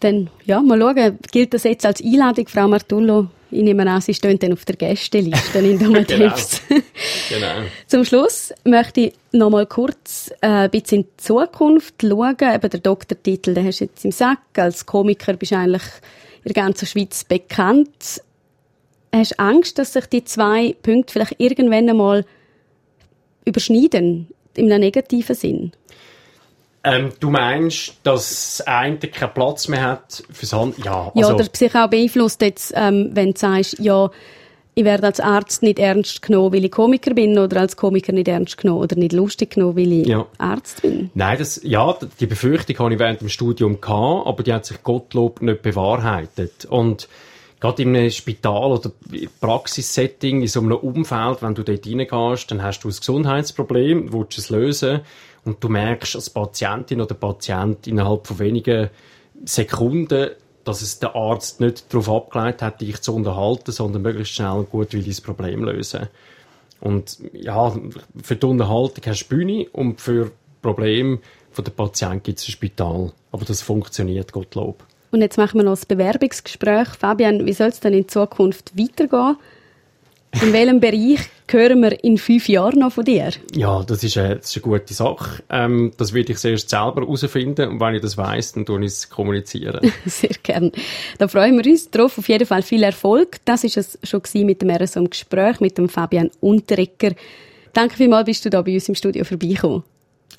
[0.00, 3.28] Dann, ja, mal schauen, gilt das jetzt als Einladung, Frau Martullo?
[3.52, 6.62] Ich nehme an, Sie stehen dann auf der Gästeliste in Domateps.
[6.68, 6.80] genau.
[7.28, 7.66] genau.
[7.86, 12.36] Zum Schluss möchte ich noch mal kurz äh, ein bisschen in die Zukunft schauen.
[12.40, 14.40] Eben der Doktortitel, den hast du jetzt im Sack.
[14.56, 15.82] Als Komiker bist du eigentlich
[16.44, 18.22] in der ganzen Schweiz bekannt.
[19.12, 22.24] Hast du Angst, dass sich die zwei Punkte vielleicht irgendwann einmal
[23.44, 25.72] überschneiden, im negativen Sinn?
[26.82, 30.82] Ähm, du meinst, dass das eine keinen Platz mehr hat fürs andere?
[30.82, 31.28] Ja, also...
[31.28, 34.10] Ja, oder sich auch beeinflusst jetzt, ähm, wenn du sagst, ja,
[34.74, 38.28] ich werde als Arzt nicht ernst genommen, weil ich Komiker bin, oder als Komiker nicht
[38.28, 40.26] ernst genommen oder nicht lustig genommen, weil ich ja.
[40.38, 41.10] Arzt bin.
[41.14, 44.82] Nein, das, ja, die Befürchtung hatte ich während dem Studium gehabt, aber die hat sich
[44.82, 46.64] Gottlob nicht bewahrheitet.
[46.64, 47.08] Und
[47.58, 48.90] gerade in einem Spital oder
[49.40, 54.38] Praxissetting, in so einem Umfeld, wenn du dort reingehst, dann hast du ein Gesundheitsproblem, willst
[54.38, 55.00] es lösen
[55.44, 58.90] und du merkst als Patientin oder Patient innerhalb von wenigen
[59.44, 60.30] Sekunden,
[60.64, 64.70] dass es der Arzt nicht darauf abgeleitet hat, dich zu unterhalten, sondern möglichst schnell und
[64.70, 66.08] gut will das Problem lösen.
[66.80, 67.74] Und ja,
[68.22, 70.30] für die Unterhaltung hast du Bühne und für
[70.62, 71.18] Probleme
[71.50, 73.12] von der Patient gibt es ein Spital.
[73.32, 74.84] Aber das funktioniert, Gottlob.
[75.10, 76.88] Und jetzt machen wir noch das Bewerbungsgespräch.
[76.88, 79.36] Fabian, wie soll es denn in Zukunft weitergehen?
[80.32, 83.30] In welchem Bereich hören wir in fünf Jahren noch von dir?
[83.54, 85.42] Ja, das ist eine, das ist eine gute Sache.
[85.50, 88.86] Ähm, das werde ich zuerst selber herausfinden und wenn ich das weiss, dann tue ich
[88.86, 89.80] es kommunizieren.
[90.06, 90.70] Sehr gern.
[91.18, 92.16] Da freuen wir uns drauf.
[92.16, 93.38] Auf jeden Fall viel Erfolg.
[93.44, 97.12] Das ist es schon mit dem RSO im Gespräch mit dem Fabian Unterrecker.
[97.72, 99.82] Danke vielmals, bist du da bei uns im Studio vorbeigekommen.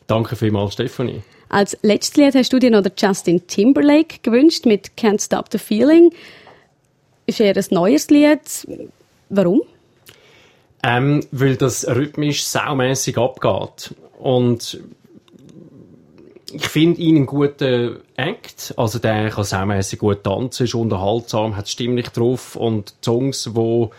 [0.07, 1.21] Danke vielmals, Stefanie.
[1.49, 6.11] Als letztes Lied hast du dir noch Justin Timberlake gewünscht mit Can't Stop the Feeling.
[7.25, 8.39] Ist eher ein neues Lied.
[9.29, 9.61] Warum?
[10.83, 13.93] Ähm, weil das rhythmisch saumässig abgeht.
[14.19, 14.79] Und
[16.53, 18.73] ich finde ihn einen guten Act.
[18.77, 23.89] Also der kann saumässig gut tanzen, ist unterhaltsam, hat stimmlich drauf und die Songs, die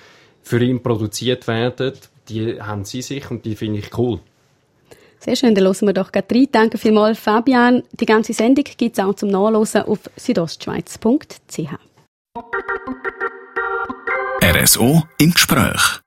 [0.42, 1.94] für ihn produziert werden,
[2.28, 4.20] die haben sie sich und die finde ich cool.
[5.18, 6.48] Sehr schön, dann hören wir doch gerade rein.
[6.50, 7.84] Danke vielmals, Fabian.
[7.92, 11.58] Die ganze Sendung gibt es auch zum Nachlesen auf südostschweiz.ch.
[14.42, 16.00] RSO im Gespräch.